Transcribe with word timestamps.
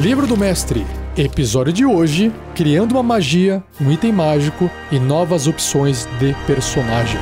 Livro 0.00 0.28
do 0.28 0.36
Mestre, 0.36 0.86
episódio 1.16 1.72
de 1.72 1.84
hoje: 1.84 2.32
Criando 2.54 2.92
uma 2.92 3.02
magia, 3.02 3.64
um 3.80 3.90
item 3.90 4.12
mágico 4.12 4.70
e 4.92 4.98
novas 5.00 5.48
opções 5.48 6.06
de 6.20 6.36
personagem. 6.46 7.18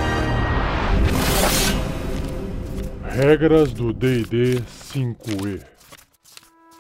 Regras 3.03 3.73
do 3.73 3.95
DD 3.95 4.63
5E. 4.93 5.63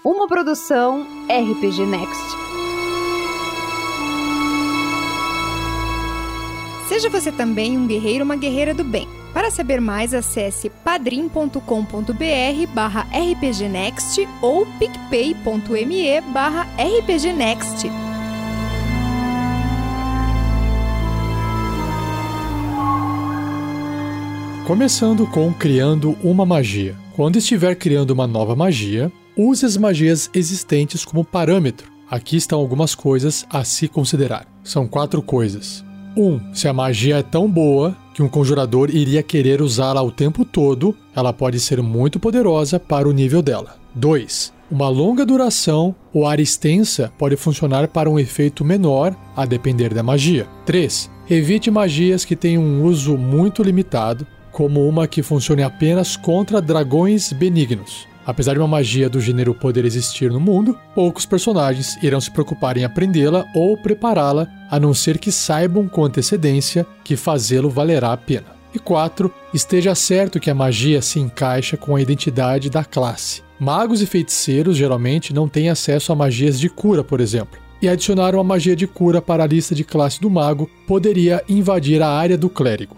Uma 0.04 0.28
produção 0.28 1.06
RPG 1.30 1.86
Next. 1.86 2.22
Seja 6.88 7.08
você 7.08 7.32
também 7.32 7.78
um 7.78 7.86
guerreiro 7.86 8.18
ou 8.18 8.24
uma 8.26 8.36
guerreira 8.36 8.74
do 8.74 8.84
bem. 8.84 9.08
Para 9.36 9.50
saber 9.50 9.82
mais, 9.82 10.14
acesse 10.14 10.70
padrim.com.br 10.82 11.60
barra 12.72 13.06
rpgnext 13.12 14.26
ou 14.40 14.64
picpay.me 14.78 16.20
barra 16.32 16.66
rpgnext. 16.78 17.86
Começando 24.66 25.26
com 25.26 25.52
criando 25.52 26.16
uma 26.24 26.46
magia. 26.46 26.96
Quando 27.14 27.36
estiver 27.36 27.74
criando 27.74 28.12
uma 28.12 28.26
nova 28.26 28.56
magia, 28.56 29.12
use 29.36 29.66
as 29.66 29.76
magias 29.76 30.30
existentes 30.32 31.04
como 31.04 31.22
parâmetro. 31.22 31.92
Aqui 32.10 32.38
estão 32.38 32.58
algumas 32.58 32.94
coisas 32.94 33.46
a 33.50 33.62
se 33.64 33.86
considerar. 33.86 34.46
São 34.64 34.88
quatro 34.88 35.20
coisas. 35.20 35.85
1. 36.16 36.22
Um, 36.22 36.40
se 36.54 36.66
a 36.66 36.72
magia 36.72 37.18
é 37.18 37.22
tão 37.22 37.48
boa 37.48 37.96
que 38.14 38.22
um 38.22 38.28
conjurador 38.28 38.88
iria 38.90 39.22
querer 39.22 39.60
usá-la 39.60 40.02
o 40.02 40.10
tempo 40.10 40.44
todo, 40.44 40.96
ela 41.14 41.32
pode 41.32 41.60
ser 41.60 41.82
muito 41.82 42.18
poderosa 42.18 42.80
para 42.80 43.08
o 43.08 43.12
nível 43.12 43.42
dela. 43.42 43.76
2. 43.94 44.52
Uma 44.70 44.88
longa 44.88 45.24
duração 45.24 45.94
ou 46.12 46.26
área 46.26 46.42
extensa 46.42 47.12
pode 47.18 47.36
funcionar 47.36 47.88
para 47.88 48.10
um 48.10 48.18
efeito 48.18 48.64
menor, 48.64 49.14
a 49.36 49.44
depender 49.44 49.92
da 49.94 50.02
magia. 50.02 50.48
3. 50.64 51.10
Evite 51.28 51.70
magias 51.70 52.24
que 52.24 52.34
tenham 52.34 52.62
um 52.62 52.84
uso 52.84 53.16
muito 53.16 53.62
limitado, 53.62 54.26
como 54.50 54.88
uma 54.88 55.06
que 55.06 55.22
funcione 55.22 55.62
apenas 55.62 56.16
contra 56.16 56.62
dragões 56.62 57.32
benignos. 57.32 58.08
Apesar 58.26 58.54
de 58.54 58.58
uma 58.58 58.66
magia 58.66 59.08
do 59.08 59.20
gênero 59.20 59.54
poder 59.54 59.84
existir 59.84 60.32
no 60.32 60.40
mundo, 60.40 60.76
poucos 60.96 61.24
personagens 61.24 61.96
irão 62.02 62.20
se 62.20 62.30
preocupar 62.30 62.76
em 62.76 62.84
aprendê-la 62.84 63.46
ou 63.54 63.76
prepará-la, 63.76 64.48
a 64.68 64.80
não 64.80 64.92
ser 64.92 65.18
que 65.18 65.30
saibam 65.30 65.86
com 65.86 66.04
antecedência 66.04 66.84
que 67.04 67.14
fazê-lo 67.14 67.70
valerá 67.70 68.12
a 68.12 68.16
pena. 68.16 68.56
E 68.74 68.80
4. 68.80 69.32
Esteja 69.54 69.94
certo 69.94 70.40
que 70.40 70.50
a 70.50 70.54
magia 70.54 71.00
se 71.00 71.20
encaixa 71.20 71.76
com 71.76 71.94
a 71.94 72.02
identidade 72.02 72.68
da 72.68 72.84
classe. 72.84 73.42
Magos 73.60 74.02
e 74.02 74.06
feiticeiros 74.06 74.76
geralmente 74.76 75.32
não 75.32 75.48
têm 75.48 75.70
acesso 75.70 76.12
a 76.12 76.16
magias 76.16 76.58
de 76.58 76.68
cura, 76.68 77.04
por 77.04 77.20
exemplo. 77.20 77.58
E 77.80 77.88
adicionar 77.88 78.34
uma 78.34 78.42
magia 78.42 78.74
de 78.74 78.86
cura 78.86 79.22
para 79.22 79.44
a 79.44 79.46
lista 79.46 79.74
de 79.74 79.84
classe 79.84 80.20
do 80.20 80.28
mago 80.28 80.68
poderia 80.86 81.44
invadir 81.48 82.02
a 82.02 82.08
área 82.08 82.36
do 82.36 82.50
clérigo. 82.50 82.96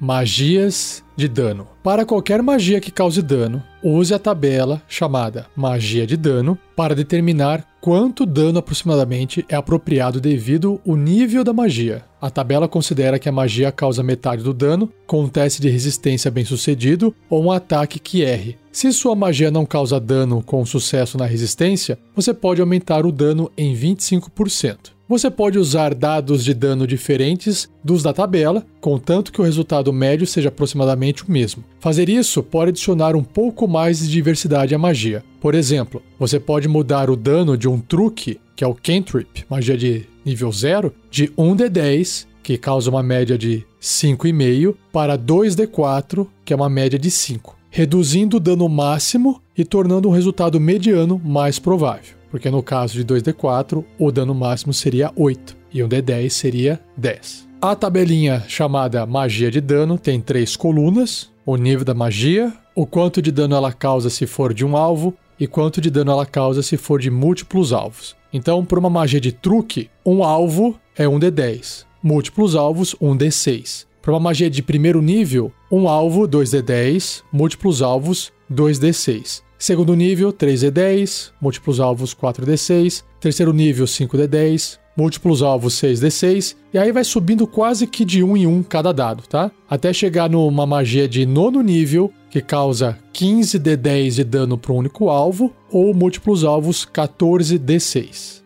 Magias 0.00 1.02
de 1.16 1.26
dano. 1.26 1.66
Para 1.82 2.04
qualquer 2.06 2.40
magia 2.40 2.80
que 2.80 2.92
cause 2.92 3.20
dano, 3.20 3.60
use 3.82 4.14
a 4.14 4.18
tabela 4.18 4.80
chamada 4.86 5.46
Magia 5.56 6.06
de 6.06 6.16
Dano 6.16 6.56
para 6.76 6.94
determinar 6.94 7.66
quanto 7.80 8.24
dano 8.24 8.60
aproximadamente 8.60 9.44
é 9.48 9.56
apropriado 9.56 10.20
devido 10.20 10.80
ao 10.86 10.94
nível 10.94 11.42
da 11.42 11.52
magia. 11.52 12.04
A 12.20 12.30
tabela 12.30 12.68
considera 12.68 13.18
que 13.18 13.28
a 13.28 13.32
magia 13.32 13.72
causa 13.72 14.02
metade 14.02 14.44
do 14.44 14.54
dano 14.54 14.88
com 15.04 15.22
um 15.22 15.28
teste 15.28 15.60
de 15.60 15.68
resistência 15.68 16.30
bem 16.30 16.44
sucedido 16.44 17.12
ou 17.28 17.42
um 17.42 17.50
ataque 17.50 17.98
que 17.98 18.22
erre. 18.22 18.56
Se 18.70 18.92
sua 18.92 19.16
magia 19.16 19.50
não 19.50 19.66
causa 19.66 19.98
dano 19.98 20.42
com 20.44 20.64
sucesso 20.64 21.18
na 21.18 21.26
resistência, 21.26 21.98
você 22.14 22.32
pode 22.32 22.60
aumentar 22.60 23.04
o 23.04 23.10
dano 23.10 23.50
em 23.56 23.74
25%. 23.74 24.97
Você 25.08 25.30
pode 25.30 25.58
usar 25.58 25.94
dados 25.94 26.44
de 26.44 26.52
dano 26.52 26.86
diferentes 26.86 27.66
dos 27.82 28.02
da 28.02 28.12
tabela, 28.12 28.66
contanto 28.78 29.32
que 29.32 29.40
o 29.40 29.44
resultado 29.44 29.90
médio 29.90 30.26
seja 30.26 30.50
aproximadamente 30.50 31.24
o 31.24 31.32
mesmo. 31.32 31.64
Fazer 31.80 32.10
isso 32.10 32.42
pode 32.42 32.68
adicionar 32.68 33.16
um 33.16 33.24
pouco 33.24 33.66
mais 33.66 34.00
de 34.00 34.10
diversidade 34.10 34.74
à 34.74 34.78
magia. 34.78 35.24
Por 35.40 35.54
exemplo, 35.54 36.02
você 36.18 36.38
pode 36.38 36.68
mudar 36.68 37.08
o 37.08 37.16
dano 37.16 37.56
de 37.56 37.66
um 37.66 37.80
truque, 37.80 38.38
que 38.54 38.62
é 38.62 38.66
o 38.66 38.74
cantrip, 38.74 39.46
magia 39.48 39.78
de 39.78 40.04
nível 40.26 40.52
0, 40.52 40.92
de 41.10 41.28
1d10, 41.28 42.26
que 42.42 42.58
causa 42.58 42.90
uma 42.90 43.02
média 43.02 43.38
de 43.38 43.64
5,5, 43.80 44.74
para 44.92 45.16
2d4, 45.16 46.26
que 46.44 46.52
é 46.52 46.56
uma 46.56 46.68
média 46.68 46.98
de 46.98 47.10
5, 47.10 47.56
reduzindo 47.70 48.36
o 48.36 48.40
dano 48.40 48.68
máximo 48.68 49.40
e 49.56 49.64
tornando 49.64 50.06
um 50.06 50.12
resultado 50.12 50.60
mediano 50.60 51.18
mais 51.24 51.58
provável 51.58 52.17
porque 52.30 52.50
no 52.50 52.62
caso 52.62 52.94
de 52.94 53.04
2d4, 53.04 53.84
o 53.98 54.10
dano 54.12 54.34
máximo 54.34 54.72
seria 54.72 55.12
8 55.16 55.56
e 55.72 55.82
um 55.82 55.88
d10 55.88 56.30
seria 56.30 56.80
10. 56.96 57.48
A 57.60 57.74
tabelinha 57.74 58.44
chamada 58.46 59.04
magia 59.04 59.50
de 59.50 59.60
dano 59.60 59.98
tem 59.98 60.20
três 60.20 60.56
colunas: 60.56 61.30
o 61.44 61.56
nível 61.56 61.84
da 61.84 61.94
magia, 61.94 62.52
o 62.74 62.86
quanto 62.86 63.20
de 63.20 63.32
dano 63.32 63.56
ela 63.56 63.72
causa 63.72 64.08
se 64.08 64.26
for 64.26 64.54
de 64.54 64.64
um 64.64 64.76
alvo 64.76 65.14
e 65.40 65.46
quanto 65.46 65.80
de 65.80 65.90
dano 65.90 66.12
ela 66.12 66.26
causa 66.26 66.62
se 66.62 66.76
for 66.76 67.00
de 67.00 67.10
múltiplos 67.10 67.72
alvos. 67.72 68.16
Então, 68.32 68.64
por 68.64 68.78
uma 68.78 68.90
magia 68.90 69.20
de 69.20 69.32
truque, 69.32 69.88
um 70.04 70.22
alvo 70.22 70.78
é 70.96 71.08
um 71.08 71.18
d10, 71.18 71.84
múltiplos 72.02 72.54
alvos, 72.54 72.94
um 73.00 73.16
d6. 73.16 73.86
Para 74.02 74.12
uma 74.12 74.20
magia 74.20 74.48
de 74.48 74.62
primeiro 74.62 75.02
nível, 75.02 75.52
um 75.70 75.88
alvo, 75.88 76.28
2d10, 76.28 77.22
múltiplos 77.32 77.82
alvos, 77.82 78.32
2d6. 78.50 79.42
Segundo 79.58 79.96
nível, 79.96 80.32
3D10, 80.32 81.32
múltiplos 81.40 81.80
alvos 81.80 82.14
4D6. 82.14 83.02
Terceiro 83.18 83.52
nível, 83.52 83.86
5D10, 83.86 84.78
múltiplos 84.96 85.42
alvos 85.42 85.74
6D6. 85.74 86.54
E 86.72 86.78
aí 86.78 86.92
vai 86.92 87.02
subindo 87.02 87.44
quase 87.44 87.84
que 87.84 88.04
de 88.04 88.22
um 88.22 88.36
em 88.36 88.46
um 88.46 88.62
cada 88.62 88.92
dado, 88.92 89.24
tá? 89.26 89.50
Até 89.68 89.92
chegar 89.92 90.30
numa 90.30 90.64
magia 90.64 91.08
de 91.08 91.26
nono 91.26 91.60
nível, 91.60 92.12
que 92.30 92.40
causa 92.40 92.96
15D10 93.12 94.10
de 94.10 94.24
dano 94.24 94.56
para 94.56 94.72
um 94.72 94.76
único 94.76 95.08
alvo, 95.08 95.52
ou 95.72 95.92
múltiplos 95.92 96.44
alvos 96.44 96.86
14D6. 96.86 98.42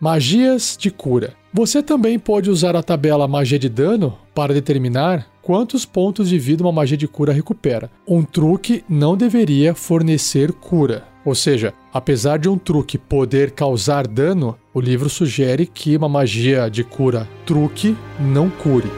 Magias 0.00 0.74
de 0.80 0.90
cura. 0.90 1.34
Você 1.52 1.82
também 1.82 2.18
pode 2.18 2.48
usar 2.48 2.74
a 2.76 2.82
tabela 2.82 3.28
magia 3.28 3.58
de 3.58 3.68
dano 3.68 4.18
para 4.34 4.54
determinar 4.54 5.33
quantos 5.44 5.84
pontos 5.84 6.30
de 6.30 6.38
vida 6.38 6.62
uma 6.62 6.72
magia 6.72 6.96
de 6.96 7.06
cura 7.06 7.30
recupera. 7.30 7.90
Um 8.08 8.22
truque 8.22 8.82
não 8.88 9.14
deveria 9.14 9.74
fornecer 9.74 10.50
cura. 10.52 11.06
Ou 11.22 11.34
seja, 11.34 11.74
apesar 11.92 12.38
de 12.38 12.48
um 12.48 12.56
truque 12.56 12.96
poder 12.96 13.50
causar 13.50 14.06
dano, 14.06 14.56
o 14.72 14.80
livro 14.80 15.10
sugere 15.10 15.66
que 15.66 15.98
uma 15.98 16.08
magia 16.08 16.70
de 16.70 16.82
cura 16.82 17.28
truque 17.44 17.94
não 18.18 18.48
cure. 18.48 18.88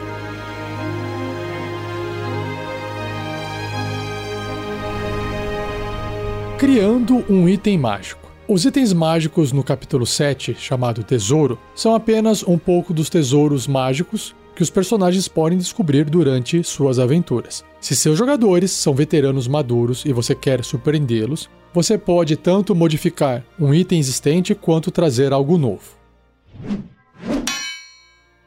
Criando 6.57 7.25
um 7.29 7.47
item 7.49 7.77
mágico. 7.77 8.31
Os 8.47 8.63
itens 8.63 8.93
mágicos 8.93 9.51
no 9.51 9.65
capítulo 9.65 10.05
7, 10.05 10.55
chamado 10.57 11.03
Tesouro, 11.03 11.59
são 11.75 11.93
apenas 11.93 12.41
um 12.41 12.57
pouco 12.57 12.93
dos 12.93 13.09
tesouros 13.09 13.67
mágicos 13.67 14.33
que 14.57 14.63
os 14.63 14.71
personagens 14.71 15.27
podem 15.27 15.55
descobrir 15.55 16.09
durante 16.09 16.63
suas 16.63 16.97
aventuras. 16.97 17.63
Se 17.79 17.95
seus 17.95 18.17
jogadores 18.17 18.71
são 18.71 18.91
veteranos 18.91 19.47
maduros 19.47 20.03
e 20.03 20.11
você 20.11 20.33
quer 20.33 20.65
surpreendê-los, 20.65 21.47
você 21.71 21.95
pode 21.95 22.35
tanto 22.35 22.73
modificar 22.73 23.43
um 23.59 23.71
item 23.71 23.99
existente 23.99 24.55
quanto 24.55 24.89
trazer 24.89 25.31
algo 25.31 25.59
novo. 25.59 25.95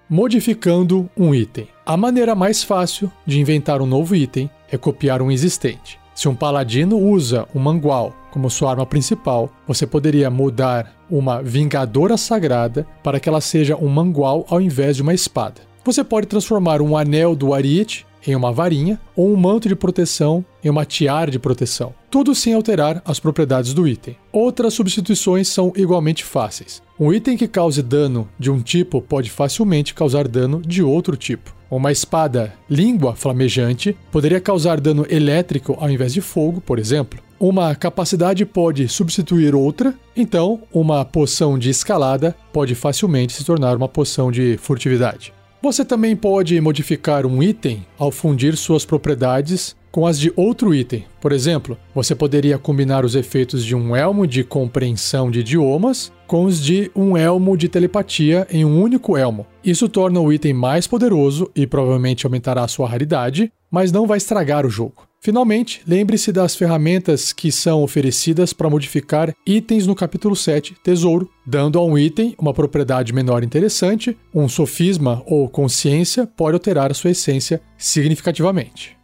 Modificando 0.09 1.09
um 1.17 1.33
item. 1.33 1.69
A 1.87 1.97
maneira 1.97 2.35
mais 2.35 2.65
fácil 2.65 3.09
de 3.25 3.39
inventar 3.39 3.81
um 3.81 3.87
novo 3.87 4.17
item 4.17 4.51
é 4.69 4.77
copiar 4.77 5.23
um 5.23 5.31
existente. 5.31 5.97
Se 6.13 6.29
um 6.29 6.35
paladino 6.35 6.99
usa 6.99 7.47
um 7.55 7.61
mangual 7.61 8.13
como 8.33 8.51
sua 8.51 8.73
arma 8.73 8.85
principal, 8.85 9.49
você 9.65 9.87
poderia 9.87 10.29
mudar 10.29 10.93
uma 11.09 11.41
vingadora 11.41 12.17
sagrada 12.17 12.85
para 13.01 13.21
que 13.21 13.29
ela 13.29 13.41
seja 13.41 13.77
um 13.77 13.89
mangual 13.89 14.45
ao 14.49 14.61
invés 14.61 14.97
de 14.97 15.03
uma 15.03 15.15
espada. 15.15 15.70
Você 15.83 16.05
pode 16.05 16.27
transformar 16.27 16.83
um 16.83 16.97
anel 16.97 17.35
do 17.35 17.55
Ariete 17.55 18.07
em 18.27 18.37
uma 18.37 18.53
varinha 18.53 19.01
ou 19.17 19.33
um 19.33 19.37
manto 19.37 19.67
de 19.67 19.75
proteção 19.75 20.45
em 20.63 20.69
uma 20.69 20.85
tiara 20.85 21.31
de 21.31 21.39
proteção, 21.39 21.95
tudo 22.11 22.35
sem 22.35 22.53
alterar 22.53 23.01
as 23.03 23.19
propriedades 23.19 23.73
do 23.73 23.89
item. 23.89 24.15
Outras 24.31 24.75
substituições 24.75 25.49
são 25.49 25.73
igualmente 25.75 26.23
fáceis. 26.23 26.83
Um 26.99 27.11
item 27.13 27.35
que 27.35 27.49
cause 27.49 27.83
dano 27.83 28.29
de 28.39 28.51
um 28.51 28.61
tipo 28.61 29.01
pode 29.01 29.31
facilmente 29.31 29.95
causar 29.95 30.29
dano 30.29 30.61
de 30.61 30.83
outro 30.83 31.17
tipo. 31.17 31.55
Uma 31.71 31.91
espada 31.91 32.53
língua 32.69 33.15
flamejante 33.15 33.97
poderia 34.13 34.41
causar 34.41 34.81
dano 34.81 35.07
elétrico 35.09 35.79
ao 35.81 35.89
invés 35.89 36.13
de 36.13 36.21
fogo, 36.21 36.61
por 36.61 36.79
exemplo. 36.79 37.21
Uma 37.39 37.75
capacidade 37.75 38.45
pode 38.45 38.87
substituir 38.87 39.55
outra, 39.55 39.95
então 40.15 40.61
uma 40.75 41.07
poção 41.07 41.59
de 41.59 41.71
escalada 41.71 42.37
pode 42.53 42.75
facilmente 42.75 43.33
se 43.33 43.45
tornar 43.47 43.79
uma 43.79 43.89
poção 43.89 44.31
de 44.31 44.59
furtividade. 44.59 45.33
Você 45.63 45.85
também 45.85 46.17
pode 46.17 46.59
modificar 46.59 47.27
um 47.27 47.43
item 47.43 47.85
ao 47.99 48.11
fundir 48.11 48.57
suas 48.57 48.87
propriedades 48.87 49.77
com 49.91 50.07
as 50.07 50.19
de 50.19 50.33
outro 50.35 50.75
item. 50.75 51.05
Por 51.21 51.33
exemplo, 51.33 51.77
você 51.95 52.15
poderia 52.15 52.57
combinar 52.57 53.05
os 53.05 53.15
efeitos 53.15 53.63
de 53.63 53.77
um 53.77 53.95
elmo 53.95 54.27
de 54.27 54.43
compreensão 54.43 55.31
de 55.31 55.41
idiomas 55.41 56.11
com 56.27 56.45
os 56.45 56.63
de 56.63 56.91
um 56.97 57.15
elmo 57.15 57.59
de 57.59 57.69
telepatia 57.69 58.47
em 58.51 58.65
um 58.65 58.81
único 58.81 59.19
elmo. 59.19 59.47
Isso 59.63 59.87
torna 59.87 60.19
o 60.19 60.33
item 60.33 60.55
mais 60.55 60.87
poderoso 60.87 61.51
e 61.55 61.67
provavelmente 61.67 62.25
aumentará 62.25 62.65
a 62.65 62.69
sua 62.69 62.89
raridade, 62.89 63.53
mas 63.71 63.93
não 63.93 64.07
vai 64.07 64.17
estragar 64.17 64.65
o 64.65 64.71
jogo. 64.71 65.10
Finalmente, 65.23 65.83
lembre-se 65.87 66.33
das 66.33 66.57
ferramentas 66.57 67.31
que 67.31 67.53
são 67.53 67.83
oferecidas 67.83 68.55
para 68.55 68.71
modificar 68.71 69.35
itens 69.47 69.87
no 69.87 69.95
capítulo 69.95 70.35
7, 70.35 70.75
Tesouro, 70.83 71.29
dando 71.47 71.79
a 71.79 71.85
um 71.85 71.99
item 71.99 72.35
uma 72.39 72.55
propriedade 72.55 73.13
menor 73.13 73.45
interessante, 73.45 74.17
um 74.35 74.49
sofisma 74.49 75.23
ou 75.27 75.47
consciência 75.47 76.27
pode 76.27 76.55
alterar 76.55 76.95
sua 76.95 77.11
essência 77.11 77.61
significativamente. 77.77 78.97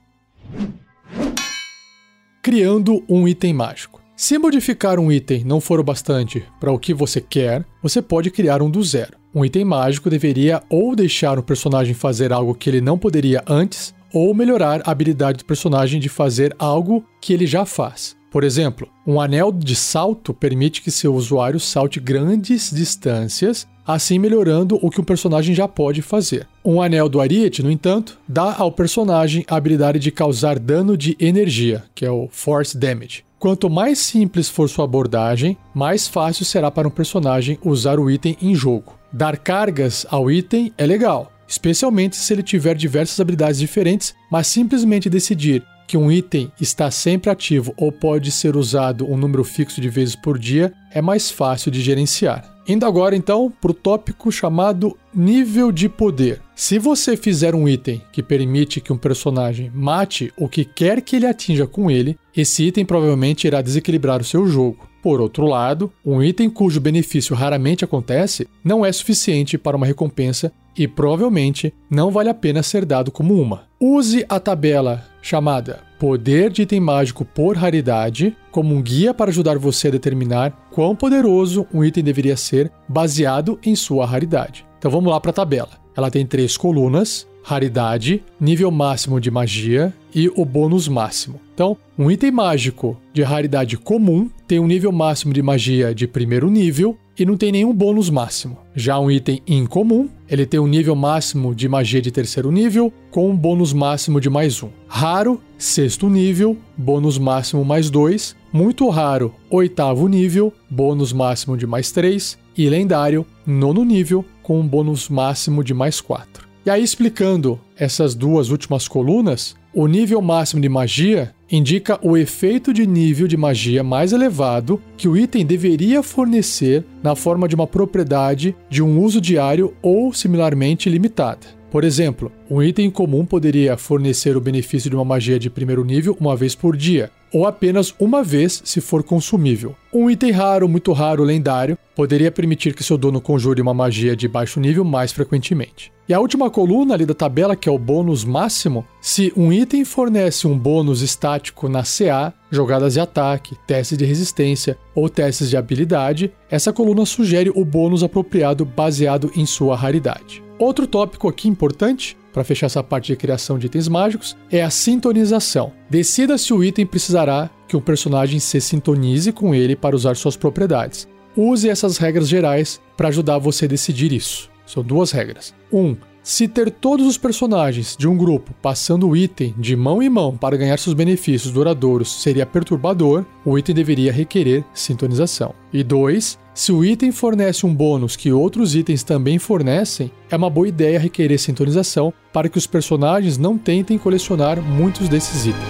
Criando 2.42 3.04
um 3.06 3.28
item 3.28 3.52
mágico. 3.52 4.00
Se 4.16 4.38
modificar 4.38 4.98
um 4.98 5.12
item 5.12 5.44
não 5.44 5.60
for 5.60 5.78
o 5.78 5.84
bastante 5.84 6.42
para 6.58 6.72
o 6.72 6.78
que 6.78 6.94
você 6.94 7.20
quer, 7.20 7.62
você 7.82 8.00
pode 8.00 8.30
criar 8.30 8.62
um 8.62 8.70
do 8.70 8.82
zero. 8.82 9.18
Um 9.34 9.44
item 9.44 9.66
mágico 9.66 10.08
deveria 10.08 10.62
ou 10.70 10.96
deixar 10.96 11.38
o 11.38 11.42
personagem 11.42 11.92
fazer 11.92 12.32
algo 12.32 12.54
que 12.54 12.70
ele 12.70 12.80
não 12.80 12.96
poderia 12.96 13.44
antes, 13.46 13.94
ou 14.18 14.32
melhorar 14.32 14.80
a 14.82 14.92
habilidade 14.92 15.40
do 15.40 15.44
personagem 15.44 16.00
de 16.00 16.08
fazer 16.08 16.56
algo 16.58 17.04
que 17.20 17.34
ele 17.34 17.46
já 17.46 17.66
faz. 17.66 18.16
Por 18.30 18.44
exemplo, 18.44 18.88
um 19.06 19.20
anel 19.20 19.52
de 19.52 19.76
salto 19.76 20.32
permite 20.32 20.80
que 20.80 20.90
seu 20.90 21.14
usuário 21.14 21.60
salte 21.60 22.00
grandes 22.00 22.70
distâncias, 22.70 23.68
assim 23.86 24.18
melhorando 24.18 24.78
o 24.80 24.88
que 24.88 25.00
o 25.00 25.04
personagem 25.04 25.54
já 25.54 25.68
pode 25.68 26.00
fazer. 26.00 26.48
Um 26.64 26.80
anel 26.80 27.10
do 27.10 27.20
Ariete, 27.20 27.62
no 27.62 27.70
entanto, 27.70 28.18
dá 28.26 28.56
ao 28.56 28.72
personagem 28.72 29.44
a 29.46 29.56
habilidade 29.56 29.98
de 29.98 30.10
causar 30.10 30.58
dano 30.58 30.96
de 30.96 31.14
energia, 31.20 31.84
que 31.94 32.06
é 32.06 32.10
o 32.10 32.26
Force 32.30 32.74
Damage. 32.74 33.22
Quanto 33.38 33.68
mais 33.68 33.98
simples 33.98 34.48
for 34.48 34.66
sua 34.66 34.86
abordagem, 34.86 35.58
mais 35.74 36.08
fácil 36.08 36.46
será 36.46 36.70
para 36.70 36.88
um 36.88 36.90
personagem 36.90 37.58
usar 37.62 38.00
o 38.00 38.10
item 38.10 38.34
em 38.40 38.54
jogo. 38.54 38.94
Dar 39.12 39.36
cargas 39.36 40.06
ao 40.08 40.30
item 40.30 40.72
é 40.78 40.86
legal, 40.86 41.30
especialmente 41.48 42.16
se 42.16 42.32
ele 42.32 42.43
tiver 42.43 42.75
diversas 42.75 43.20
habilidades 43.20 43.60
diferentes, 43.60 44.14
mas 44.31 44.46
simplesmente 44.46 45.10
decidir 45.10 45.62
que 45.87 45.96
um 45.96 46.10
item 46.10 46.50
está 46.60 46.90
sempre 46.90 47.31
ativo 47.31 47.72
ou 47.76 47.93
pode 47.93 48.32
ser 48.32 48.56
usado 48.56 49.08
um 49.10 49.16
número 49.16 49.44
fixo 49.44 49.81
de 49.81 49.88
vezes 49.88 50.16
por 50.16 50.38
dia 50.38 50.72
é 50.90 51.00
mais 51.00 51.31
fácil 51.31 51.70
de 51.70 51.81
gerenciar. 51.81 52.56
Indo 52.68 52.84
agora 52.84 53.14
então 53.14 53.52
para 53.60 53.70
o 53.70 53.74
tópico 53.74 54.32
chamado 54.32 54.96
nível 55.14 55.70
de 55.70 55.88
poder. 55.88 56.42
Se 56.54 56.80
você 56.80 57.16
fizer 57.16 57.54
um 57.54 57.68
item 57.68 58.02
que 58.10 58.24
permite 58.24 58.80
que 58.80 58.92
um 58.92 58.98
personagem 58.98 59.70
mate 59.72 60.32
o 60.36 60.48
que 60.48 60.64
quer 60.64 61.00
que 61.00 61.14
ele 61.14 61.26
atinja 61.26 61.64
com 61.64 61.88
ele, 61.88 62.18
esse 62.36 62.64
item 62.64 62.84
provavelmente 62.84 63.46
irá 63.46 63.62
desequilibrar 63.62 64.20
o 64.20 64.24
seu 64.24 64.48
jogo. 64.48 64.88
Por 65.00 65.20
outro 65.20 65.46
lado, 65.46 65.92
um 66.04 66.20
item 66.20 66.50
cujo 66.50 66.80
benefício 66.80 67.36
raramente 67.36 67.84
acontece 67.84 68.48
não 68.64 68.84
é 68.84 68.90
suficiente 68.90 69.56
para 69.56 69.76
uma 69.76 69.86
recompensa 69.86 70.52
e 70.76 70.88
provavelmente 70.88 71.72
não 71.88 72.10
vale 72.10 72.30
a 72.30 72.34
pena 72.34 72.64
ser 72.64 72.84
dado 72.84 73.12
como 73.12 73.40
uma. 73.40 73.65
Use 73.78 74.25
a 74.26 74.40
tabela 74.40 75.05
chamada 75.20 75.81
Poder 75.99 76.50
de 76.50 76.62
Item 76.62 76.81
Mágico 76.81 77.26
por 77.26 77.58
Raridade 77.58 78.34
como 78.50 78.75
um 78.75 78.81
guia 78.81 79.12
para 79.12 79.31
ajudar 79.31 79.58
você 79.58 79.88
a 79.88 79.90
determinar 79.90 80.50
quão 80.70 80.96
poderoso 80.96 81.67
um 81.75 81.84
item 81.84 82.02
deveria 82.02 82.38
ser 82.38 82.73
baseado 82.88 83.58
em 83.62 83.76
sua 83.76 84.06
raridade. 84.06 84.64
Então 84.78 84.90
vamos 84.90 85.11
lá 85.11 85.20
para 85.20 85.31
a 85.31 85.34
tabela. 85.34 85.73
Ela 85.94 86.11
tem 86.11 86.25
três 86.25 86.56
colunas: 86.56 87.28
raridade, 87.43 88.25
nível 88.40 88.70
máximo 88.70 89.20
de 89.20 89.31
magia 89.31 89.93
e 90.14 90.26
o 90.34 90.46
bônus 90.46 90.88
máximo. 90.88 91.38
Então, 91.52 91.76
um 91.99 92.11
item 92.11 92.31
mágico 92.31 92.99
de 93.12 93.23
raridade 93.23 93.76
comum 93.76 94.31
tem 94.49 94.58
um 94.58 94.67
nível 94.67 94.90
máximo 94.90 95.34
de 95.34 95.43
magia 95.43 95.94
de 95.94 96.06
primeiro 96.06 96.50
nível 96.50 96.96
e 97.18 97.24
não 97.24 97.36
tem 97.36 97.50
nenhum 97.52 97.72
bônus 97.72 98.10
máximo. 98.10 98.58
Já 98.74 98.98
um 98.98 99.10
item 99.10 99.40
incomum, 99.46 100.08
ele 100.28 100.44
tem 100.44 100.60
um 100.60 100.66
nível 100.66 100.94
máximo 100.94 101.54
de 101.54 101.68
magia 101.68 102.02
de 102.02 102.10
terceiro 102.10 102.50
nível, 102.50 102.92
com 103.10 103.30
um 103.30 103.36
bônus 103.36 103.72
máximo 103.72 104.20
de 104.20 104.28
mais 104.28 104.62
um. 104.62 104.68
Raro, 104.86 105.40
sexto 105.56 106.08
nível, 106.08 106.56
bônus 106.76 107.18
máximo 107.18 107.64
mais 107.64 107.88
dois. 107.88 108.36
Muito 108.52 108.88
raro, 108.88 109.34
oitavo 109.50 110.08
nível, 110.08 110.52
bônus 110.68 111.12
máximo 111.12 111.56
de 111.56 111.66
mais 111.66 111.90
três. 111.90 112.38
E 112.56 112.68
lendário, 112.68 113.26
nono 113.46 113.84
nível, 113.84 114.24
com 114.42 114.60
um 114.60 114.66
bônus 114.66 115.08
máximo 115.08 115.62
de 115.62 115.74
mais 115.74 116.00
quatro. 116.00 116.46
E 116.64 116.70
aí, 116.70 116.82
explicando 116.82 117.60
essas 117.76 118.14
duas 118.14 118.50
últimas 118.50 118.88
colunas, 118.88 119.54
o 119.72 119.86
nível 119.86 120.22
máximo 120.22 120.60
de 120.60 120.68
magia 120.68 121.34
indica 121.50 121.98
o 122.02 122.16
efeito 122.16 122.72
de 122.72 122.87
nível 122.87 123.28
de 123.28 123.37
magia 123.37 123.82
mais 123.82 124.12
elevado 124.12 124.81
que 124.96 125.08
o 125.08 125.16
item 125.16 125.44
deveria 125.44 126.02
fornecer 126.02 126.84
na 127.02 127.14
forma 127.14 127.48
de 127.48 127.54
uma 127.54 127.66
propriedade 127.66 128.56
de 128.69 128.82
um 128.82 129.00
uso 129.00 129.20
diário 129.20 129.75
ou 129.81 130.12
similarmente 130.12 130.90
limitada. 130.90 131.56
Por 131.76 131.84
exemplo, 131.84 132.32
um 132.50 132.62
item 132.62 132.90
comum 132.90 133.26
poderia 133.26 133.76
fornecer 133.76 134.34
o 134.34 134.40
benefício 134.40 134.88
de 134.88 134.96
uma 134.96 135.05
magia 135.05 135.38
de 135.38 135.50
primeiro 135.50 135.84
nível 135.84 136.17
uma 136.19 136.34
vez 136.34 136.55
por 136.55 136.75
dia, 136.75 137.11
ou 137.31 137.46
apenas 137.46 137.94
uma 138.00 138.23
vez 138.23 138.62
se 138.64 138.81
for 138.81 139.02
consumível. 139.02 139.76
Um 139.93 140.08
item 140.08 140.31
raro, 140.31 140.67
muito 140.70 140.90
raro, 140.94 141.23
lendário, 141.23 141.76
poderia 141.94 142.32
permitir 142.32 142.73
que 142.73 142.82
seu 142.82 142.96
dono 142.96 143.20
conjure 143.20 143.61
uma 143.61 143.75
magia 143.75 144.17
de 144.17 144.26
baixo 144.26 144.58
nível 144.58 144.87
mais 144.87 145.12
frequentemente. 145.12 145.93
E 146.08 146.14
a 146.14 146.19
última 146.19 146.49
coluna 146.49 146.94
ali 146.94 147.05
da 147.05 147.12
tabela, 147.12 147.55
que 147.55 147.69
é 147.69 147.73
o 147.73 147.78
bônus 147.78 148.25
máximo, 148.25 148.82
se 148.99 149.31
um 149.37 149.52
item 149.52 149.84
fornece 149.84 150.46
um 150.46 150.58
bônus 150.58 151.02
estático 151.02 151.69
na 151.69 151.82
CA, 151.82 152.32
jogadas 152.50 152.94
de 152.94 153.00
ataque, 153.00 153.55
testes 153.67 153.99
de 153.99 154.06
resistência 154.06 154.78
ou 154.94 155.11
testes 155.11 155.50
de 155.50 155.58
habilidade, 155.58 156.32
essa 156.50 156.73
coluna 156.73 157.05
sugere 157.05 157.50
o 157.55 157.67
bônus 157.67 158.02
apropriado 158.02 158.64
baseado 158.64 159.31
em 159.37 159.44
sua 159.44 159.76
raridade. 159.76 160.45
Outro 160.58 160.87
tópico 160.87 161.29
aqui 161.29 161.49
importante 161.49 162.17
para 162.37 162.44
fechar 162.44 162.67
essa 162.67 162.85
parte 162.85 163.06
de 163.06 163.17
criação 163.17 163.58
de 163.58 163.64
itens 163.64 163.88
mágicos, 163.88 164.37
é 164.50 164.62
a 164.62 164.69
sintonização. 164.69 165.73
Decida 165.88 166.37
se 166.37 166.53
o 166.53 166.62
item 166.62 166.85
precisará 166.85 167.49
que 167.67 167.75
um 167.75 167.81
personagem 167.81 168.38
se 168.38 168.61
sintonize 168.61 169.32
com 169.32 169.55
ele 169.55 169.75
para 169.75 169.97
usar 169.97 170.14
suas 170.17 170.37
propriedades. 170.37 171.08
Use 171.35 171.67
essas 171.67 171.97
regras 171.97 172.29
gerais 172.29 172.79
para 172.94 173.08
ajudar 173.08 173.38
você 173.38 173.64
a 173.64 173.69
decidir 173.69 174.12
isso. 174.12 174.50
São 174.67 174.82
duas 174.82 175.12
regras. 175.12 175.55
1. 175.73 175.79
Um, 175.79 175.97
se 176.23 176.47
ter 176.47 176.70
todos 176.70 177.06
os 177.06 177.17
personagens 177.17 177.97
de 177.97 178.06
um 178.06 178.14
grupo 178.14 178.52
passando 178.61 179.09
o 179.09 179.17
item 179.17 179.55
de 179.56 179.75
mão 179.75 180.02
em 180.02 180.11
mão 180.11 180.37
para 180.37 180.59
ganhar 180.59 180.79
seus 180.79 180.93
benefícios 180.93 181.54
duradouros 181.54 182.21
seria 182.21 182.45
perturbador, 182.45 183.25
o 183.47 183.57
item 183.57 183.75
deveria 183.75 184.12
requerer 184.12 184.62
sintonização. 184.75 185.54
E 185.73 185.83
2. 185.83 186.38
Se 186.56 186.72
o 186.72 186.82
item 186.82 187.12
fornece 187.12 187.66
um 187.66 187.75
bônus 187.75 188.16
que 188.16 188.32
outros 188.32 188.75
itens 188.75 189.02
também 189.02 189.38
fornecem, 189.38 190.10
é 190.30 190.36
uma 190.36 190.48
boa 190.48 190.66
ideia 190.66 190.98
requerer 190.98 191.38
sintonização 191.38 192.14
para 192.32 192.48
que 192.48 192.56
os 192.56 192.66
personagens 192.66 193.36
não 193.36 193.58
tentem 193.58 193.98
colecionar 193.98 194.62
muitos 194.62 195.06
desses 195.06 195.44
itens. 195.44 195.62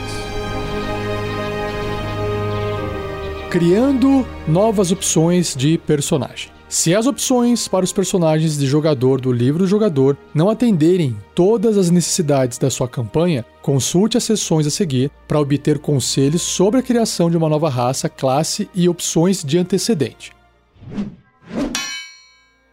Criando 3.51 4.25
novas 4.47 4.93
opções 4.93 5.57
de 5.57 5.77
personagem. 5.77 6.53
Se 6.69 6.95
as 6.95 7.09
opções 7.09 7.67
para 7.67 7.85
os 7.85 7.93
personagens 7.93 8.57
de 8.57 8.67
jogador 8.69 9.21
do 9.21 9.33
livro 9.33 9.65
do 9.65 9.67
jogador 9.67 10.17
não 10.33 10.49
atenderem 10.49 11.17
todas 11.35 11.77
as 11.77 11.91
necessidades 11.91 12.59
da 12.59 12.71
sua 12.71 12.87
campanha, 12.87 13.45
consulte 13.61 14.17
as 14.17 14.23
sessões 14.23 14.69
a 14.69 14.71
seguir 14.71 15.11
para 15.27 15.41
obter 15.41 15.81
conselhos 15.81 16.43
sobre 16.43 16.79
a 16.79 16.83
criação 16.83 17.29
de 17.29 17.37
uma 17.37 17.49
nova 17.49 17.69
raça, 17.69 18.09
classe 18.09 18.71
e 18.73 18.89
opções 18.89 19.43
de 19.43 19.59
antecedente. 19.59 20.36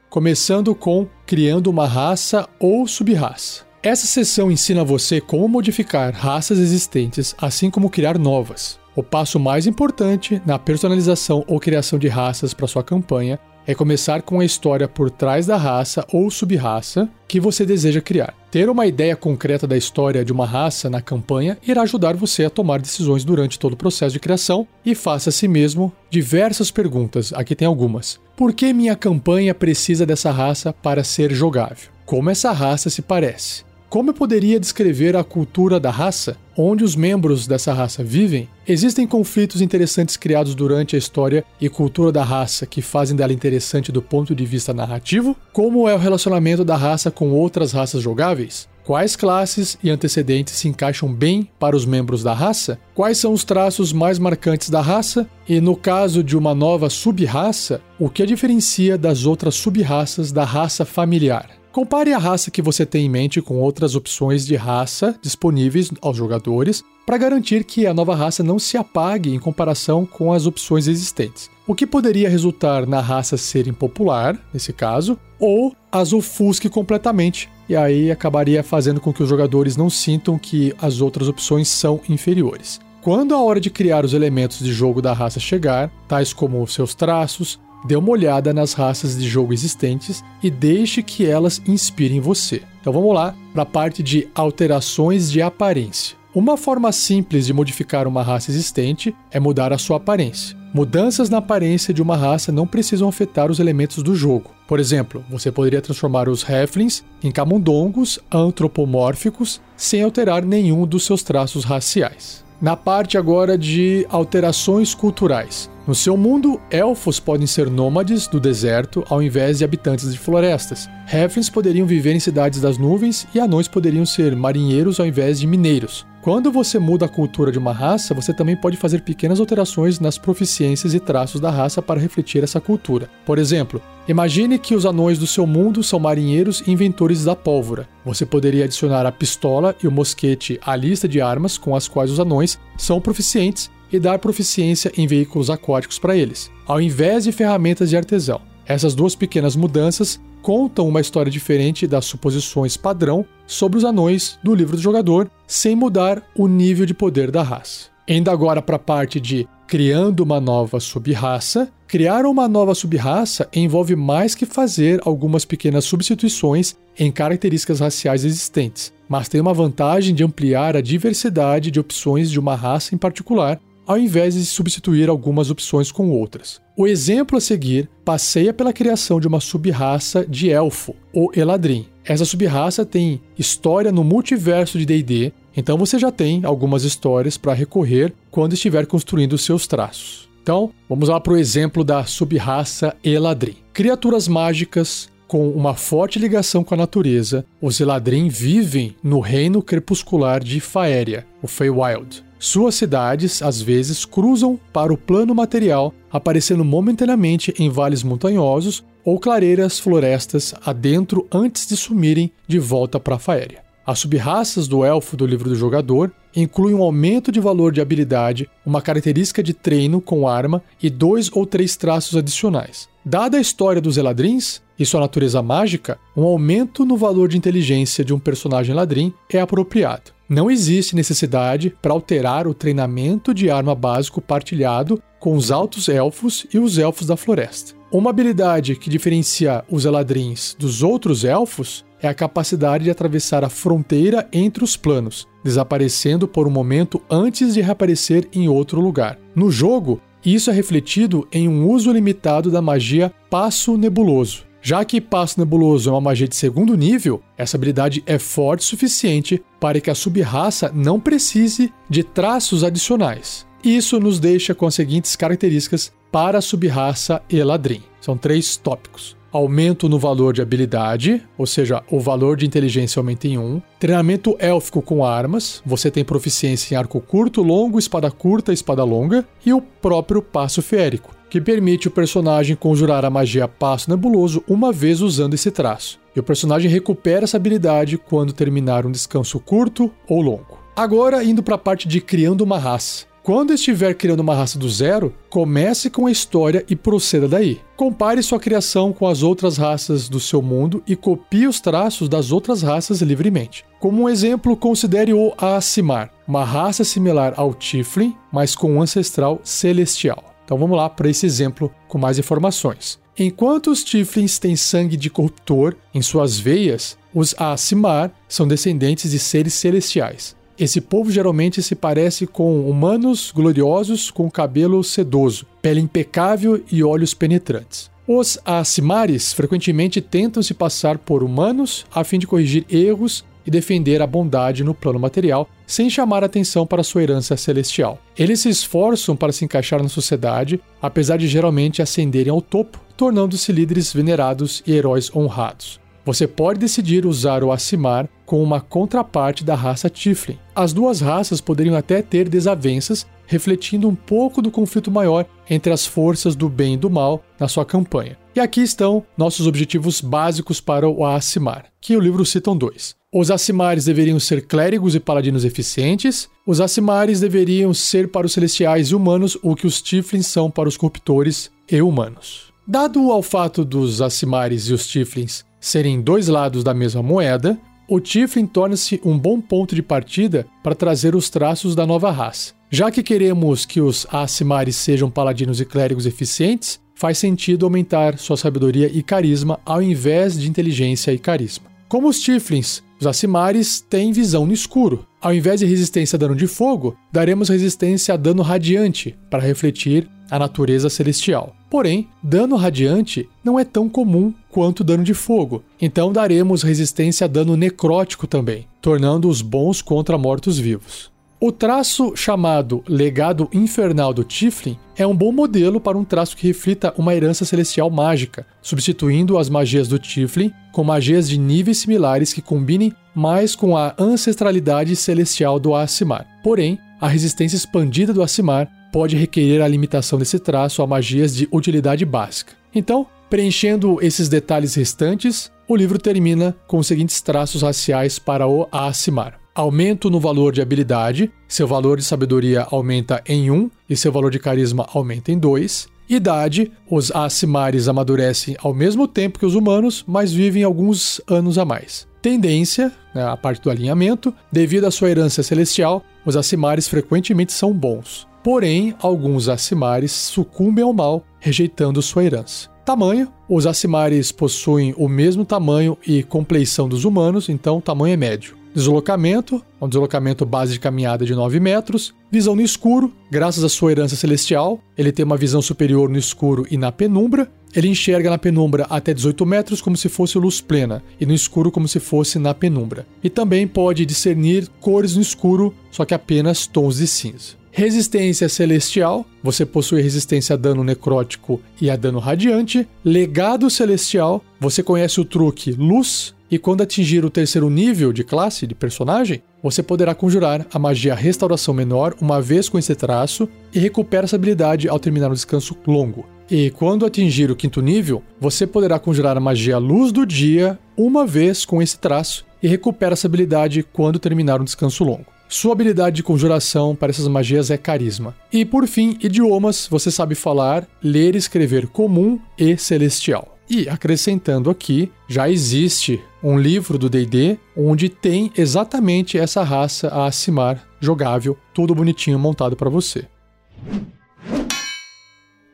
Começando 0.10 0.76
com 0.76 1.08
criando 1.26 1.68
uma 1.68 1.88
raça 1.88 2.48
ou 2.60 2.88
subraça. 2.88 3.66
Essa 3.82 4.08
sessão 4.08 4.52
ensina 4.52 4.84
você 4.84 5.20
como 5.20 5.48
modificar 5.48 6.14
raças 6.14 6.60
existentes, 6.60 7.36
assim 7.38 7.70
como 7.70 7.90
criar 7.90 8.18
novas. 8.18 8.80
O 8.96 9.04
passo 9.04 9.40
mais 9.40 9.66
importante 9.68 10.42
na 10.46 10.60
personalização 10.60 11.44
ou 11.48 11.60
criação 11.60 11.98
de 11.98 12.08
raças 12.08 12.54
para 12.54 12.68
sua 12.68 12.84
campanha 12.84 13.40
é 13.66 13.74
começar 13.74 14.22
com 14.22 14.40
a 14.40 14.46
história 14.46 14.88
por 14.88 15.10
trás 15.10 15.46
da 15.46 15.58
raça 15.58 16.06
ou 16.12 16.30
subraça 16.30 17.10
que 17.28 17.40
você 17.40 17.66
deseja 17.66 18.02
criar. 18.02 18.34
Ter 18.52 18.70
uma 18.70 18.86
ideia 18.86 19.16
concreta 19.16 19.66
da 19.66 19.76
história 19.76 20.24
de 20.24 20.32
uma 20.32 20.46
raça 20.46 20.90
na 20.90 21.02
campanha 21.02 21.58
irá 21.68 21.82
ajudar 21.82 22.16
você 22.16 22.46
a 22.46 22.50
tomar 22.50 22.80
decisões 22.80 23.24
durante 23.24 23.58
todo 23.58 23.74
o 23.74 23.78
processo 23.78 24.14
de 24.14 24.20
criação 24.20 24.68
e 24.86 24.94
faça 24.94 25.30
a 25.30 25.34
si 25.34 25.48
mesmo 25.48 25.92
diversas 26.10 26.70
perguntas. 26.70 27.34
Aqui 27.34 27.56
tem 27.56 27.68
algumas. 27.68 28.20
Por 28.36 28.54
que 28.54 28.74
minha 28.74 28.96
campanha 28.96 29.56
precisa 29.56 30.06
dessa 30.06 30.30
raça 30.30 30.72
para 30.72 31.04
ser 31.04 31.34
jogável? 31.34 31.90
Como 32.06 32.30
essa 32.30 32.52
raça 32.52 32.90
se 32.90 33.02
parece? 33.02 33.64
Como 33.94 34.10
eu 34.10 34.14
poderia 34.16 34.60
descrever 34.60 35.16
a 35.16 35.24
cultura 35.24 35.80
da 35.80 35.92
raça? 35.92 36.36
Onde 36.58 36.84
os 36.84 36.96
membros 36.96 37.46
dessa 37.46 37.72
raça 37.72 38.04
vivem? 38.04 38.50
Existem 38.68 39.06
conflitos 39.06 39.62
interessantes 39.62 40.18
criados 40.18 40.56
durante 40.56 40.96
a 40.96 40.98
história 40.98 41.46
e 41.62 41.70
cultura 41.70 42.12
da 42.12 42.24
raça 42.24 42.66
que 42.66 42.82
fazem 42.82 43.16
dela 43.16 43.32
interessante 43.32 43.92
do 43.92 44.02
ponto 44.02 44.34
de 44.34 44.46
vista 44.46 44.74
narrativo? 44.74 45.38
Como 45.52 45.88
é 45.88 45.94
o 45.94 46.00
relacionamento 46.00 46.66
da 46.66 46.76
raça 46.76 47.12
com 47.12 47.30
outras 47.34 47.72
raças 47.72 48.02
jogáveis? 48.02 48.68
Quais 48.84 49.16
classes 49.16 49.78
e 49.84 49.92
antecedentes 49.92 50.56
se 50.56 50.68
encaixam 50.68 51.14
bem 51.14 51.48
para 51.60 51.76
os 51.76 51.86
membros 51.86 52.24
da 52.24 52.34
raça? 52.34 52.80
Quais 52.96 53.20
são 53.20 53.32
os 53.32 53.44
traços 53.44 53.94
mais 53.94 54.18
marcantes 54.18 54.72
da 54.72 54.82
raça? 54.82 55.30
E 55.48 55.62
no 55.62 55.76
caso 55.76 56.24
de 56.24 56.36
uma 56.36 56.56
nova 56.56 56.90
sub-raça, 56.90 57.80
o 58.00 58.10
que 58.10 58.24
a 58.24 58.26
diferencia 58.26 58.98
das 58.98 59.28
outras 59.28 59.54
sub-raças 59.54 60.32
da 60.32 60.44
raça 60.44 60.84
familiar? 60.84 61.63
Compare 61.74 62.14
a 62.14 62.20
raça 62.20 62.52
que 62.52 62.62
você 62.62 62.86
tem 62.86 63.08
em 63.08 63.10
mente 63.10 63.42
com 63.42 63.60
outras 63.60 63.96
opções 63.96 64.46
de 64.46 64.56
raça 64.56 65.16
disponíveis 65.20 65.90
aos 66.04 66.16
jogadores 66.16 66.84
para 67.04 67.18
garantir 67.18 67.64
que 67.64 67.88
a 67.88 67.94
nova 67.96 68.14
raça 68.14 68.44
não 68.44 68.60
se 68.60 68.78
apague 68.78 69.34
em 69.34 69.40
comparação 69.40 70.06
com 70.06 70.32
as 70.32 70.46
opções 70.46 70.88
existentes. 70.88 71.50
O 71.66 71.74
que 71.74 71.88
poderia 71.88 72.30
resultar 72.30 72.86
na 72.86 73.02
raça 73.02 73.38
ser 73.38 73.68
impopular, 73.68 74.40
nesse 74.54 74.72
caso, 74.72 75.18
ou 75.40 75.76
as 75.92 76.14
ofusque 76.14 76.70
completamente, 76.70 77.50
e 77.68 77.76
aí 77.76 78.12
acabaria 78.12 78.62
fazendo 78.62 79.02
com 79.02 79.12
que 79.12 79.24
os 79.24 79.30
jogadores 79.30 79.76
não 79.76 79.90
sintam 79.90 80.38
que 80.38 80.76
as 80.80 81.02
outras 81.02 81.28
opções 81.28 81.70
são 81.70 82.00
inferiores. 82.08 82.80
Quando 83.02 83.34
a 83.34 83.42
hora 83.42 83.60
de 83.60 83.72
criar 83.72 84.06
os 84.06 84.14
elementos 84.14 84.60
de 84.60 84.72
jogo 84.72 85.02
da 85.02 85.12
raça 85.12 85.40
chegar, 85.40 85.92
tais 86.08 86.34
como 86.34 86.68
seus 86.68 86.94
traços, 86.94 87.60
Dê 87.86 87.96
uma 87.96 88.10
olhada 88.10 88.54
nas 88.54 88.74
raças 88.74 89.18
de 89.18 89.28
jogo 89.28 89.54
existentes 89.54 90.24
e 90.42 90.50
deixe 90.50 91.04
que 91.04 91.26
elas 91.26 91.62
inspirem 91.68 92.20
você. 92.20 92.62
Então 92.80 92.94
vamos 92.94 93.14
lá 93.14 93.36
para 93.54 93.64
a 93.64 93.66
parte 93.66 94.02
de 94.02 94.28
alterações 94.34 95.32
de 95.32 95.42
aparência. 95.42 96.18
Uma 96.36 96.58
forma 96.58 96.92
simples 96.92 97.46
de 97.46 97.54
modificar 97.54 98.08
uma 98.08 98.24
raça 98.24 98.50
existente 98.50 99.16
é 99.30 99.40
mudar 99.40 99.72
a 99.72 99.78
sua 99.78 99.98
aparência. 99.98 100.58
Mudanças 100.74 101.30
na 101.30 101.38
aparência 101.38 101.94
de 101.94 102.02
uma 102.02 102.18
raça 102.18 102.52
não 102.52 102.66
precisam 102.66 103.08
afetar 103.08 103.52
os 103.52 103.60
elementos 103.60 104.02
do 104.02 104.16
jogo. 104.16 104.50
Por 104.68 104.80
exemplo, 104.80 105.24
você 105.30 105.52
poderia 105.52 105.80
transformar 105.80 106.28
os 106.28 106.44
Heflins 106.50 107.04
em 107.24 107.32
camundongos 107.32 108.18
antropomórficos 108.32 109.62
sem 109.78 110.02
alterar 110.02 110.44
nenhum 110.44 110.88
dos 110.88 111.06
seus 111.06 111.22
traços 111.22 111.64
raciais. 111.64 112.44
Na 112.60 112.76
parte 112.76 113.16
agora 113.16 113.56
de 113.56 114.08
alterações 114.10 114.96
culturais. 114.96 115.70
No 115.86 115.94
seu 115.94 116.16
mundo, 116.16 116.62
elfos 116.72 117.20
podem 117.20 117.46
ser 117.46 117.70
nômades 117.70 118.26
do 118.26 118.40
deserto 118.40 119.04
ao 119.10 119.22
invés 119.22 119.58
de 119.58 119.66
habitantes 119.66 120.14
de 120.14 120.18
florestas. 120.18 120.90
Heflins 121.12 121.50
poderiam 121.50 121.86
viver 121.86 122.16
em 122.16 122.22
cidades 122.22 122.62
das 122.62 122.78
nuvens 122.78 123.28
e 123.36 123.40
anões 123.40 123.68
poderiam 123.68 124.06
ser 124.06 124.34
marinheiros 124.34 124.98
ao 125.02 125.06
invés 125.06 125.42
de 125.42 125.46
mineiros. 125.46 126.06
Quando 126.22 126.54
você 126.54 126.80
muda 126.80 127.06
a 127.06 127.10
cultura 127.10 127.52
de 127.52 127.60
uma 127.60 127.74
raça, 127.74 128.14
você 128.14 128.34
também 128.34 128.56
pode 128.56 128.78
fazer 128.78 129.02
pequenas 129.02 129.42
alterações 129.42 130.00
nas 130.00 130.18
proficiências 130.18 130.94
e 130.94 131.02
traços 131.02 131.42
da 131.42 131.52
raça 131.52 131.82
para 131.82 132.00
refletir 132.00 132.46
essa 132.46 132.62
cultura. 132.62 133.10
Por 133.26 133.38
exemplo, 133.38 133.82
imagine 134.08 134.58
que 134.58 134.76
os 134.76 134.86
anões 134.86 135.20
do 135.20 135.28
seu 135.28 135.46
mundo 135.46 135.84
são 135.84 136.00
marinheiros 136.00 136.64
e 136.66 136.72
inventores 136.72 137.26
da 137.26 137.36
pólvora. 137.36 137.90
Você 138.06 138.26
poderia 138.26 138.64
adicionar 138.64 139.06
a 139.06 139.12
pistola 139.12 139.76
e 139.84 139.88
o 139.88 139.92
mosquete 139.92 140.58
à 140.66 140.78
lista 140.78 141.10
de 141.10 141.20
armas 141.20 141.58
com 141.58 141.76
as 141.76 141.90
quais 141.90 142.10
os 142.10 142.22
anões 142.22 142.58
são 142.78 143.02
proficientes 143.02 143.70
e 143.94 144.00
dar 144.00 144.20
proficiência 144.20 144.92
em 144.98 145.08
veículos 145.08 145.50
aquáticos 145.50 146.00
para 146.00 146.18
eles, 146.18 146.52
ao 146.66 146.82
invés 146.82 147.24
de 147.24 147.32
ferramentas 147.32 147.90
de 147.90 147.98
artesão. 147.98 148.42
Essas 148.66 148.96
duas 148.96 149.16
pequenas 149.16 149.56
mudanças 149.56 150.20
contam 150.42 150.88
uma 150.88 151.02
história 151.02 151.32
diferente 151.32 151.88
das 151.88 152.06
suposições 152.06 152.76
padrão 152.76 153.26
sobre 153.48 153.78
os 153.78 153.86
anões 153.86 154.38
do 154.44 154.54
livro 154.54 154.76
do 154.76 154.82
jogador, 154.82 155.30
sem 155.48 155.76
mudar 155.76 156.24
o 156.36 156.48
nível 156.48 156.86
de 156.86 156.94
poder 156.94 157.32
da 157.32 157.44
raça. 157.44 157.88
Indo 158.08 158.30
agora 158.30 158.62
para 158.62 158.76
a 158.76 158.80
parte 158.80 159.20
de 159.20 159.48
criando 159.74 160.20
uma 160.20 160.40
nova 160.40 160.80
sub-raça. 160.80 161.72
Criar 161.88 162.26
uma 162.26 162.48
nova 162.48 162.76
sub-raça 162.76 163.48
envolve 163.54 163.96
mais 163.96 164.36
que 164.36 164.46
fazer 164.46 165.00
algumas 165.06 165.46
pequenas 165.46 165.86
substituições 165.86 166.76
em 166.98 167.12
características 167.12 167.80
raciais 167.80 168.26
existentes, 168.26 168.94
mas 169.08 169.30
tem 169.30 169.40
uma 169.40 169.54
vantagem 169.54 170.14
de 170.14 170.24
ampliar 170.24 170.76
a 170.76 170.82
diversidade 170.82 171.72
de 171.72 171.80
opções 171.80 172.30
de 172.30 172.40
uma 172.40 172.56
raça 172.56 172.94
em 172.94 172.98
particular 172.98 173.60
ao 173.86 173.98
invés 173.98 174.34
de 174.36 174.46
substituir 174.46 175.10
algumas 175.10 175.50
opções 175.50 175.92
com 175.92 176.10
outras. 176.10 176.62
O 176.76 176.88
exemplo 176.88 177.38
a 177.38 177.42
seguir 177.42 177.90
passeia 178.04 178.54
pela 178.54 178.74
criação 178.74 179.20
de 179.20 179.28
uma 179.28 179.40
sub-raça 179.40 180.26
de 180.26 180.50
elfo, 180.50 180.96
o 181.14 181.30
Eladrin. 181.36 181.86
Essa 182.06 182.26
sub-raça 182.26 182.86
tem 182.86 183.22
história 183.38 183.92
no 183.92 184.04
multiverso 184.04 184.78
de 184.78 184.86
D&D, 184.86 185.32
então 185.56 185.78
você 185.78 186.00
já 186.00 186.12
tem 186.12 186.44
algumas 186.44 186.84
histórias 186.84 187.38
para 187.38 187.54
recorrer 187.54 188.14
quando 188.32 188.54
estiver 188.54 188.86
construindo 188.86 189.38
seus 189.38 189.68
traços. 189.68 190.28
Então, 190.42 190.72
vamos 190.90 191.08
lá 191.08 191.22
para 191.22 191.34
o 191.34 191.38
exemplo 191.38 191.84
da 191.84 192.04
sub-raça 192.04 192.96
Eladrin. 193.04 193.56
Criaturas 193.72 194.28
mágicas 194.28 195.08
com 195.34 195.50
uma 195.50 195.74
forte 195.74 196.20
ligação 196.20 196.64
com 196.64 196.76
a 196.76 196.78
natureza, 196.78 197.46
os 197.60 197.80
Eladrin 197.80 198.28
vivem 198.28 198.96
no 199.02 199.20
reino 199.20 199.64
crepuscular 199.64 200.44
de 200.44 200.60
Faéria, 200.60 201.26
o 201.42 201.48
Feywild. 201.48 202.24
Suas 202.46 202.76
cidades, 202.76 203.42
às 203.42 203.62
vezes, 203.62 204.04
cruzam 204.04 204.60
para 204.74 204.92
o 204.92 204.98
plano 204.98 205.34
material, 205.34 205.94
aparecendo 206.12 206.62
momentaneamente 206.66 207.54
em 207.58 207.70
vales 207.70 208.04
montanhosos 208.04 208.84
ou 209.02 209.18
clareiras 209.18 209.80
florestas 209.80 210.54
adentro 210.66 211.26
antes 211.32 211.66
de 211.66 211.78
sumirem 211.78 212.30
de 212.46 212.60
volta 212.60 213.00
para 213.00 213.16
a 213.16 213.18
Faéria. 213.18 213.64
As 213.88 214.00
subraças 214.00 214.68
do 214.68 214.84
elfo 214.84 215.16
do 215.16 215.26
livro 215.26 215.48
do 215.48 215.56
jogador 215.56 216.12
incluem 216.36 216.76
um 216.76 216.84
aumento 216.84 217.32
de 217.32 217.40
valor 217.40 217.72
de 217.72 217.80
habilidade, 217.80 218.50
uma 218.66 218.82
característica 218.82 219.42
de 219.42 219.54
treino 219.54 220.02
com 220.02 220.28
arma 220.28 220.62
e 220.82 220.90
dois 220.90 221.32
ou 221.32 221.46
três 221.46 221.78
traços 221.78 222.18
adicionais. 222.18 222.90
Dada 223.06 223.38
a 223.38 223.42
história 223.42 223.82
dos 223.82 223.96
Eladrins 223.96 224.62
e 224.78 224.86
sua 224.86 225.00
natureza 225.00 225.42
mágica, 225.42 225.98
um 226.16 226.24
aumento 226.24 226.84
no 226.84 226.98
valor 226.98 227.30
de 227.30 227.38
inteligência 227.38 228.04
de 228.04 228.14
um 228.14 228.20
personagem 228.20 228.76
ladrim 228.76 229.14
é 229.32 229.40
apropriado. 229.40 230.12
Não 230.34 230.50
existe 230.50 230.96
necessidade 230.96 231.76
para 231.80 231.94
alterar 231.94 232.48
o 232.48 232.56
treinamento 232.56 233.36
de 233.36 233.52
arma 233.52 233.76
básico 233.76 234.20
partilhado 234.20 235.00
com 235.20 235.36
os 235.36 235.52
altos 235.52 235.88
elfos 235.88 236.48
e 236.52 236.58
os 236.58 236.80
elfos 236.80 237.06
da 237.06 237.16
floresta. 237.16 237.74
Uma 237.92 238.10
habilidade 238.10 238.76
que 238.76 238.90
diferencia 238.90 239.64
os 239.70 239.86
Eladrins 239.86 240.56
dos 240.58 240.82
outros 240.82 241.24
elfos 241.24 241.86
é 242.02 242.08
a 242.08 242.16
capacidade 242.16 242.86
de 242.86 242.90
atravessar 242.90 243.44
a 243.44 243.50
fronteira 243.50 244.28
entre 244.34 244.64
os 244.64 244.76
planos, 244.76 245.28
desaparecendo 245.44 246.28
por 246.28 246.48
um 246.48 246.52
momento 246.52 247.00
antes 247.08 247.54
de 247.54 247.62
reaparecer 247.62 248.28
em 248.34 248.50
outro 248.50 248.82
lugar. 248.82 249.20
No 249.36 249.52
jogo, 249.52 250.02
isso 250.26 250.50
é 250.50 250.54
refletido 250.54 251.28
em 251.32 251.48
um 251.48 251.70
uso 251.70 251.92
limitado 251.92 252.50
da 252.50 252.60
magia 252.60 253.14
Passo 253.30 253.78
Nebuloso, 253.78 254.46
já 254.66 254.86
que 254.86 255.02
Passo 255.02 255.42
Nebuloso 255.42 255.90
é 255.90 255.92
uma 255.92 256.00
magia 256.00 256.26
de 256.26 256.38
segundo 256.38 256.78
nível, 256.78 257.22
essa 257.38 257.58
habilidade 257.58 258.02
é 258.06 258.18
forte 258.18 258.62
o 258.62 258.64
suficiente 258.64 259.44
para 259.60 259.82
que 259.82 259.90
a 259.90 259.96
sub-raça 259.96 260.72
não 260.74 261.02
precise 261.02 261.74
de 261.90 262.02
traços 262.02 262.64
adicionais. 262.64 263.46
Isso 263.62 264.00
nos 264.00 264.22
deixa 264.22 264.56
com 264.56 264.66
as 264.66 264.74
seguintes 264.74 265.18
características 265.18 265.92
para 266.10 266.38
a 266.38 266.42
sub-raça 266.42 267.22
Eladrin. 267.30 267.84
São 268.00 268.18
três 268.18 268.56
tópicos. 268.56 269.18
Aumento 269.34 269.90
no 269.90 270.00
valor 270.00 270.32
de 270.32 270.42
habilidade, 270.42 271.22
ou 271.38 271.46
seja, 271.46 271.84
o 271.90 272.00
valor 272.00 272.38
de 272.38 272.46
inteligência 272.46 273.00
aumenta 273.00 273.28
em 273.28 273.38
1. 273.38 273.62
Treinamento 273.80 274.36
élfico 274.40 274.82
com 274.82 275.04
armas, 275.04 275.62
você 275.66 275.92
tem 275.92 276.06
proficiência 276.06 276.74
em 276.74 276.78
arco 276.78 277.02
curto, 277.02 277.42
longo, 277.42 277.80
espada 277.80 278.10
curta 278.12 278.54
espada 278.54 278.84
longa. 278.84 279.28
E 279.46 279.52
o 279.52 279.60
próprio 279.60 280.22
passo 280.22 280.62
férico, 280.62 281.14
que 281.34 281.42
permite 281.42 281.88
o 281.88 281.92
personagem 281.92 282.56
conjurar 282.56 283.04
a 283.04 283.10
magia 283.10 283.48
Passo 283.48 283.90
Nebuloso 283.90 284.44
uma 284.48 284.72
vez 284.72 285.02
usando 285.02 285.34
esse 285.34 285.50
traço. 285.50 286.00
E 286.16 286.20
o 286.20 286.24
personagem 286.24 286.70
recupera 286.70 287.24
essa 287.24 287.38
habilidade 287.38 287.98
quando 287.98 288.32
terminar 288.32 288.86
um 288.86 288.92
descanso 288.92 289.40
curto 289.40 289.90
ou 290.08 290.22
longo. 290.22 290.60
Agora, 290.76 291.24
indo 291.24 291.42
para 291.42 291.56
a 291.56 291.58
parte 291.58 291.88
de 291.88 292.00
criando 292.00 292.42
uma 292.42 292.60
raça. 292.60 293.06
Quando 293.24 293.52
estiver 293.52 293.96
criando 293.96 294.20
uma 294.20 294.36
raça 294.36 294.60
do 294.60 294.70
zero, 294.70 295.12
comece 295.28 295.90
com 295.90 296.06
a 296.06 296.12
história 296.12 296.64
e 296.70 296.76
proceda 296.76 297.28
daí. 297.28 297.60
Compare 297.76 298.22
sua 298.22 298.40
criação 298.40 298.94
com 298.94 299.08
as 299.08 299.24
outras 299.24 299.58
raças 299.58 300.08
do 300.08 300.20
seu 300.20 300.40
mundo 300.40 300.84
e 300.86 300.96
copie 300.96 301.48
os 301.48 301.60
traços 301.60 302.08
das 302.08 302.32
outras 302.32 302.62
raças 302.62 303.02
livremente. 303.02 303.66
Como 303.80 304.04
um 304.04 304.10
exemplo, 304.10 304.56
considere 304.56 305.16
o 305.16 305.34
Aasimar, 305.36 306.12
uma 306.28 306.46
raça 306.46 306.84
similar 306.84 307.34
ao 307.38 307.56
Tiflin, 307.56 308.16
mas 308.32 308.56
com 308.56 308.74
um 308.74 308.84
ancestral 308.84 309.42
celestial. 309.44 310.33
Então 310.44 310.58
vamos 310.58 310.78
lá 310.78 310.90
para 310.90 311.10
esse 311.10 311.26
exemplo 311.26 311.72
com 311.88 311.98
mais 311.98 312.20
informações. 312.20 313.00
Enquanto 313.18 313.70
os 313.70 313.84
Tiflins 313.84 314.40
têm 314.40 314.56
sangue 314.56 314.98
de 314.98 315.10
corruptor 315.10 315.76
em 315.94 316.02
suas 316.02 316.40
veias, 316.40 316.98
os 317.14 317.36
Aasimar 317.38 318.12
são 318.28 318.48
descendentes 318.48 319.12
de 319.12 319.20
seres 319.20 319.54
celestiais. 319.54 320.36
Esse 320.58 320.82
povo 320.82 321.12
geralmente 321.12 321.62
se 321.62 321.76
parece 321.76 322.28
com 322.28 322.70
humanos 322.70 323.32
gloriosos 323.34 324.12
com 324.12 324.30
cabelo 324.30 324.84
sedoso, 324.84 325.46
pele 325.62 325.80
impecável 325.80 326.64
e 326.72 326.84
olhos 326.84 327.14
penetrantes. 327.14 327.92
Os 328.08 328.38
Aasimares 328.46 329.32
frequentemente 329.32 330.02
tentam 330.02 330.44
se 330.44 330.54
passar 330.54 330.98
por 330.98 331.24
humanos 331.24 331.86
a 331.94 332.04
fim 332.04 332.20
de 332.20 332.28
corrigir 332.28 332.66
erros 332.70 333.24
e 333.46 333.52
defender 333.52 334.02
a 334.02 334.08
bondade 334.08 334.64
no 334.64 334.74
plano 334.74 335.00
material, 335.00 335.50
sem 335.66 335.90
chamar 335.90 336.24
atenção 336.24 336.66
para 336.66 336.84
sua 336.84 337.04
herança 337.04 337.36
celestial. 337.38 338.00
Eles 338.18 338.42
se 338.42 338.50
esforçam 338.50 339.16
para 339.16 339.32
se 339.32 339.44
encaixar 339.46 339.82
na 339.82 339.90
sociedade, 339.90 340.60
apesar 340.82 341.18
de 341.18 341.28
geralmente 341.28 341.82
ascenderem 341.82 342.32
ao 342.32 342.42
topo, 342.42 342.80
tornando-se 342.96 343.52
líderes 343.52 343.92
venerados 343.92 344.64
e 344.66 344.74
heróis 344.74 345.14
honrados. 345.16 345.80
você 346.06 346.28
pode 346.28 346.60
decidir 346.60 347.06
usar 347.06 347.44
o 347.44 347.52
Acimar 347.52 348.10
com 348.26 348.44
uma 348.44 348.60
contraparte 348.60 349.44
da 349.44 349.56
raça 349.56 349.90
Tiflin. 349.90 350.38
As 350.54 350.74
duas 350.74 351.00
raças 351.00 351.40
poderiam 351.40 351.76
até 351.76 352.02
ter 352.02 352.28
desavenças, 352.28 353.08
refletindo 353.26 353.88
um 353.88 353.96
pouco 353.96 354.42
do 354.42 354.52
conflito 354.52 354.92
maior 354.92 355.26
entre 355.50 355.72
as 355.72 355.86
forças 355.86 356.36
do 356.36 356.50
bem 356.50 356.74
e 356.74 356.78
do 356.78 356.90
mal 356.90 357.24
na 357.40 357.48
sua 357.48 357.66
campanha. 357.66 358.18
E 358.36 358.40
aqui 358.40 358.62
estão 358.62 359.04
nossos 359.18 359.48
objetivos 359.48 360.02
básicos 360.02 360.60
para 360.60 360.90
o 360.90 361.06
Acimar, 361.06 361.66
que 361.80 361.96
o 361.96 362.00
livro 362.00 362.26
citam 362.26 362.58
dois. 362.58 362.96
Os 363.16 363.30
Acimares 363.30 363.86
deveriam 363.86 364.20
ser 364.20 364.48
clérigos 364.48 364.96
e 364.96 365.00
paladinos 365.00 365.46
eficientes. 365.46 366.28
Os 366.48 366.60
Acimares 366.60 367.20
deveriam 367.20 367.72
ser 367.72 368.08
para 368.08 368.26
os 368.26 368.34
celestiais 368.34 368.88
e 368.88 368.96
humanos 368.96 369.38
o 369.44 369.56
que 369.56 369.68
os 369.68 369.84
Tiflins 369.84 370.26
são 370.26 370.50
para 370.50 370.68
os 370.68 370.76
corruptores 370.76 371.52
e 371.72 371.80
humanos. 371.80 372.52
Dado 372.68 373.12
ao 373.12 373.22
fato 373.22 373.64
dos 373.64 374.02
Acimares 374.02 374.64
e 374.64 374.74
os 374.74 374.88
Tiflins 374.88 375.46
serem 375.62 376.02
dois 376.02 376.28
lados 376.28 376.64
da 376.64 376.74
mesma 376.74 377.04
moeda, 377.04 377.56
o 377.88 378.00
Tiflin 378.00 378.48
torna-se 378.48 379.00
um 379.06 379.16
bom 379.16 379.40
ponto 379.40 379.76
de 379.76 379.84
partida 379.84 380.48
para 380.64 380.74
trazer 380.74 381.16
os 381.16 381.30
traços 381.30 381.76
da 381.76 381.86
nova 381.86 382.10
raça. 382.10 382.54
Já 382.72 382.90
que 382.90 383.04
queremos 383.04 383.64
que 383.64 383.80
os 383.80 384.08
Acimares 384.10 384.76
sejam 384.76 385.12
paladinos 385.12 385.62
e 385.62 385.66
clérigos 385.66 386.08
eficientes, 386.08 386.80
faz 386.96 387.20
sentido 387.20 387.68
aumentar 387.68 388.18
sua 388.18 388.38
sabedoria 388.38 388.90
e 388.92 389.04
carisma 389.04 389.60
ao 389.64 389.84
invés 389.84 390.36
de 390.36 390.50
inteligência 390.50 391.12
e 391.14 391.20
carisma. 391.20 391.73
Como 391.94 392.08
os 392.08 392.20
Tiflins, 392.20 392.82
os 393.00 393.06
Acimares 393.06 393.80
têm 393.80 394.12
visão 394.12 394.48
no 394.48 394.52
escuro. 394.52 395.06
Ao 395.22 395.32
invés 395.32 395.60
de 395.60 395.68
resistência 395.68 396.18
a 396.18 396.20
dano 396.20 396.36
de 396.36 396.48
fogo, 396.48 396.98
daremos 397.12 397.50
resistência 397.50 398.16
a 398.16 398.18
dano 398.18 398.42
radiante 398.42 399.16
para 399.30 399.44
refletir 399.44 400.10
a 400.28 400.40
natureza 400.40 400.90
celestial. 400.90 401.56
Porém, 401.70 402.08
dano 402.24 402.56
radiante 402.56 403.30
não 403.44 403.60
é 403.60 403.64
tão 403.64 403.88
comum 403.88 404.34
quanto 404.50 404.84
dano 404.84 405.04
de 405.04 405.14
fogo, 405.14 405.64
então 405.80 406.12
daremos 406.12 406.64
resistência 406.64 407.26
a 407.26 407.28
dano 407.28 407.56
necrótico 407.56 408.26
também, 408.26 408.66
tornando 408.82 409.30
os 409.30 409.44
bons 409.44 409.80
contra 409.80 410.18
mortos-vivos. 410.18 411.13
O 411.46 411.52
traço 411.52 412.16
chamado 412.16 412.82
Legado 412.88 413.50
Infernal 413.52 414.14
do 414.14 414.24
Tiflin 414.24 414.80
é 414.96 415.06
um 415.06 415.14
bom 415.14 415.30
modelo 415.30 415.78
para 415.78 415.98
um 415.98 416.06
traço 416.06 416.38
que 416.38 416.48
reflita 416.48 416.94
uma 416.98 417.14
herança 417.14 417.44
celestial 417.44 417.90
mágica, 417.90 418.48
substituindo 418.62 419.38
as 419.38 419.50
magias 419.50 419.90
do 419.90 420.00
Tiflin 420.00 420.54
com 420.72 420.86
magias 420.86 421.28
de 421.28 421.38
níveis 421.38 421.80
similares 421.80 422.32
que 422.32 422.42
combinem 422.42 422.94
mais 423.14 423.58
com 423.58 423.76
a 423.76 423.94
ancestralidade 424.00 424.96
celestial 424.96 425.60
do 425.60 425.76
Asimar. 425.76 426.26
Porém, 426.42 426.80
a 427.02 427.10
resistência 427.10 427.58
expandida 427.58 428.14
do 428.14 428.24
Asimar 428.24 428.72
pode 428.94 429.18
requerer 429.18 429.62
a 429.62 429.68
limitação 429.68 430.18
desse 430.18 430.40
traço 430.40 430.82
a 430.82 430.88
magias 430.88 431.36
de 431.36 431.50
utilidade 431.52 432.06
básica. 432.06 432.54
Então, 432.74 433.06
preenchendo 433.30 433.98
esses 434.02 434.30
detalhes 434.30 434.76
restantes, 434.76 435.52
o 435.68 435.76
livro 435.76 436.00
termina 436.00 436.56
com 436.68 436.78
os 436.78 436.88
seguintes 436.88 437.20
traços 437.20 437.64
raciais 437.64 438.18
para 438.18 438.48
o 438.48 438.66
Asimar 438.72 439.43
aumento 439.54 440.10
no 440.10 440.20
valor 440.20 440.52
de 440.52 440.62
habilidade, 440.62 441.32
seu 441.48 441.68
valor 441.68 441.98
de 441.98 442.04
sabedoria 442.04 442.68
aumenta 442.72 443.22
em 443.28 443.52
1 443.52 443.70
e 443.90 443.96
seu 443.96 444.12
valor 444.12 444.32
de 444.32 444.40
carisma 444.40 444.88
aumenta 444.94 445.32
em 445.32 445.38
2. 445.38 445.88
Idade, 446.10 446.72
os 446.90 447.12
Asimares 447.12 447.88
amadurecem 447.88 448.56
ao 448.60 448.74
mesmo 448.74 449.08
tempo 449.08 449.40
que 449.40 449.46
os 449.46 449.56
humanos, 449.56 450.04
mas 450.08 450.34
vivem 450.34 450.64
alguns 450.64 451.22
anos 451.28 451.58
a 451.58 451.66
mais. 451.66 452.08
Tendência, 452.22 452.92
né, 453.14 453.24
a 453.24 453.38
parte 453.38 453.62
do 453.62 453.70
alinhamento, 453.70 454.34
devido 454.52 454.86
à 454.86 454.92
sua 454.92 455.10
herança 455.10 455.44
celestial, 455.44 456.04
os 456.26 456.36
Asimares 456.36 456.88
frequentemente 456.88 457.54
são 457.54 457.74
bons. 457.74 458.28
Porém, 458.44 458.96
alguns 459.02 459.48
Asimares 459.48 460.12
sucumbem 460.12 460.84
ao 460.84 460.94
mal, 460.94 461.24
rejeitando 461.40 462.02
sua 462.02 462.26
herança. 462.26 462.70
Tamanho: 462.86 463.32
os 463.48 463.66
Asimares 463.66 464.32
possuem 464.32 464.94
o 464.98 465.08
mesmo 465.08 465.46
tamanho 465.46 465.98
e 466.06 466.24
compleição 466.24 466.90
dos 466.90 467.06
humanos, 467.06 467.48
então 467.48 467.78
o 467.78 467.82
tamanho 467.82 468.14
é 468.14 468.18
médio. 468.18 468.63
Deslocamento, 468.74 469.64
um 469.80 469.88
deslocamento 469.88 470.46
base 470.48 470.74
de 470.74 470.80
caminhada 470.80 471.26
de 471.26 471.36
9 471.36 471.60
metros. 471.60 472.14
Visão 472.32 472.56
no 472.56 472.62
escuro, 472.62 473.14
graças 473.30 473.64
à 473.64 473.70
sua 473.70 473.92
herança 473.92 474.16
celestial, 474.16 474.80
ele 474.98 475.12
tem 475.12 475.24
uma 475.24 475.38
visão 475.38 475.62
superior 475.62 476.10
no 476.10 476.18
escuro 476.18 476.66
e 476.72 476.78
na 476.78 476.92
penumbra. 476.92 477.52
Ele 477.76 477.88
enxerga 477.88 478.32
na 478.32 478.38
penumbra 478.38 478.88
até 478.90 479.14
18 479.14 479.46
metros 479.46 479.82
como 479.82 479.96
se 479.96 480.10
fosse 480.10 480.40
luz 480.40 480.60
plena, 480.60 481.04
e 481.20 481.26
no 481.26 481.34
escuro 481.34 481.72
como 481.72 481.88
se 481.88 482.00
fosse 482.00 482.40
na 482.40 482.54
penumbra. 482.54 483.06
E 483.24 483.30
também 483.30 483.68
pode 483.68 484.06
discernir 484.06 484.68
cores 484.80 485.16
no 485.16 485.22
escuro, 485.22 485.74
só 485.92 486.04
que 486.04 486.14
apenas 486.14 486.66
tons 486.66 486.98
de 486.98 487.08
cinza. 487.08 487.64
Resistência 487.76 488.48
celestial, 488.48 489.26
você 489.42 489.66
possui 489.66 490.02
resistência 490.02 490.54
a 490.54 490.58
dano 490.58 490.84
necrótico 490.84 491.60
e 491.82 491.90
a 491.90 491.96
dano 491.96 492.20
radiante. 492.20 492.88
Legado 493.04 493.68
celestial, 493.68 494.44
você 494.60 494.84
conhece 494.84 495.20
o 495.20 495.26
truque 495.26 495.72
luz, 495.72 496.36
e 496.54 496.60
quando 496.60 496.84
atingir 496.84 497.26
o 497.26 497.32
terceiro 497.32 497.68
nível 497.68 498.14
de 498.14 498.24
classe 498.24 498.68
de 498.68 498.76
personagem, 498.76 499.42
você 499.64 499.82
poderá 499.82 500.14
conjurar 500.14 500.68
a 500.72 500.78
magia 500.78 501.16
Restauração 501.16 501.74
Menor 501.74 502.14
uma 502.22 502.40
vez 502.40 502.70
com 502.70 502.78
esse 502.78 502.94
traço 502.94 503.50
e 503.74 503.80
recupera 503.80 504.26
essa 504.26 504.36
habilidade 504.36 504.88
ao 504.88 505.00
terminar 505.00 505.32
o 505.32 505.34
descanso 505.34 505.76
longo. 505.88 506.28
E 506.52 506.70
quando 506.70 507.08
atingir 507.08 507.50
o 507.50 507.56
quinto 507.56 507.82
nível, 507.82 508.22
você 508.40 508.68
poderá 508.68 509.00
conjurar 509.00 509.36
a 509.36 509.40
magia 509.40 509.80
Luz 509.80 510.12
do 510.12 510.28
Dia 510.28 510.78
uma 510.96 511.26
vez 511.26 511.66
com 511.66 511.82
esse 511.82 511.98
traço 511.98 512.46
e 512.62 512.68
recupera 512.68 513.14
essa 513.14 513.26
habilidade 513.26 513.82
quando 513.82 514.20
terminar 514.20 514.62
um 514.62 514.66
descanso 514.66 515.04
longo. 515.04 515.26
Sua 515.50 515.72
habilidade 515.72 516.18
de 516.18 516.24
conjuração 516.24 516.96
para 516.96 517.10
essas 517.10 517.28
magias 517.28 517.72
é 517.72 517.78
carisma. 517.78 518.36
E 518.52 518.64
por 518.64 518.88
fim, 518.88 519.18
idiomas, 519.20 519.88
você 519.90 520.12
sabe 520.12 520.36
falar, 520.36 520.88
ler 521.04 521.34
e 521.34 521.40
escrever 521.40 521.88
comum 521.88 522.40
e 522.60 522.78
celestial. 522.78 523.53
E 523.70 523.88
acrescentando 523.88 524.70
aqui, 524.70 525.12
já 525.28 525.50
existe 525.50 526.22
um 526.44 526.58
livro 526.58 526.98
do 526.98 527.10
D&D 527.10 527.58
onde 527.76 528.10
tem 528.10 528.52
exatamente 528.58 529.38
essa 529.38 529.64
raça 529.64 530.10
a 530.10 530.28
Acimar 530.28 530.86
jogável, 531.00 531.58
tudo 531.74 531.96
bonitinho 531.96 532.38
montado 532.38 532.76
para 532.76 532.90
você. 532.90 533.26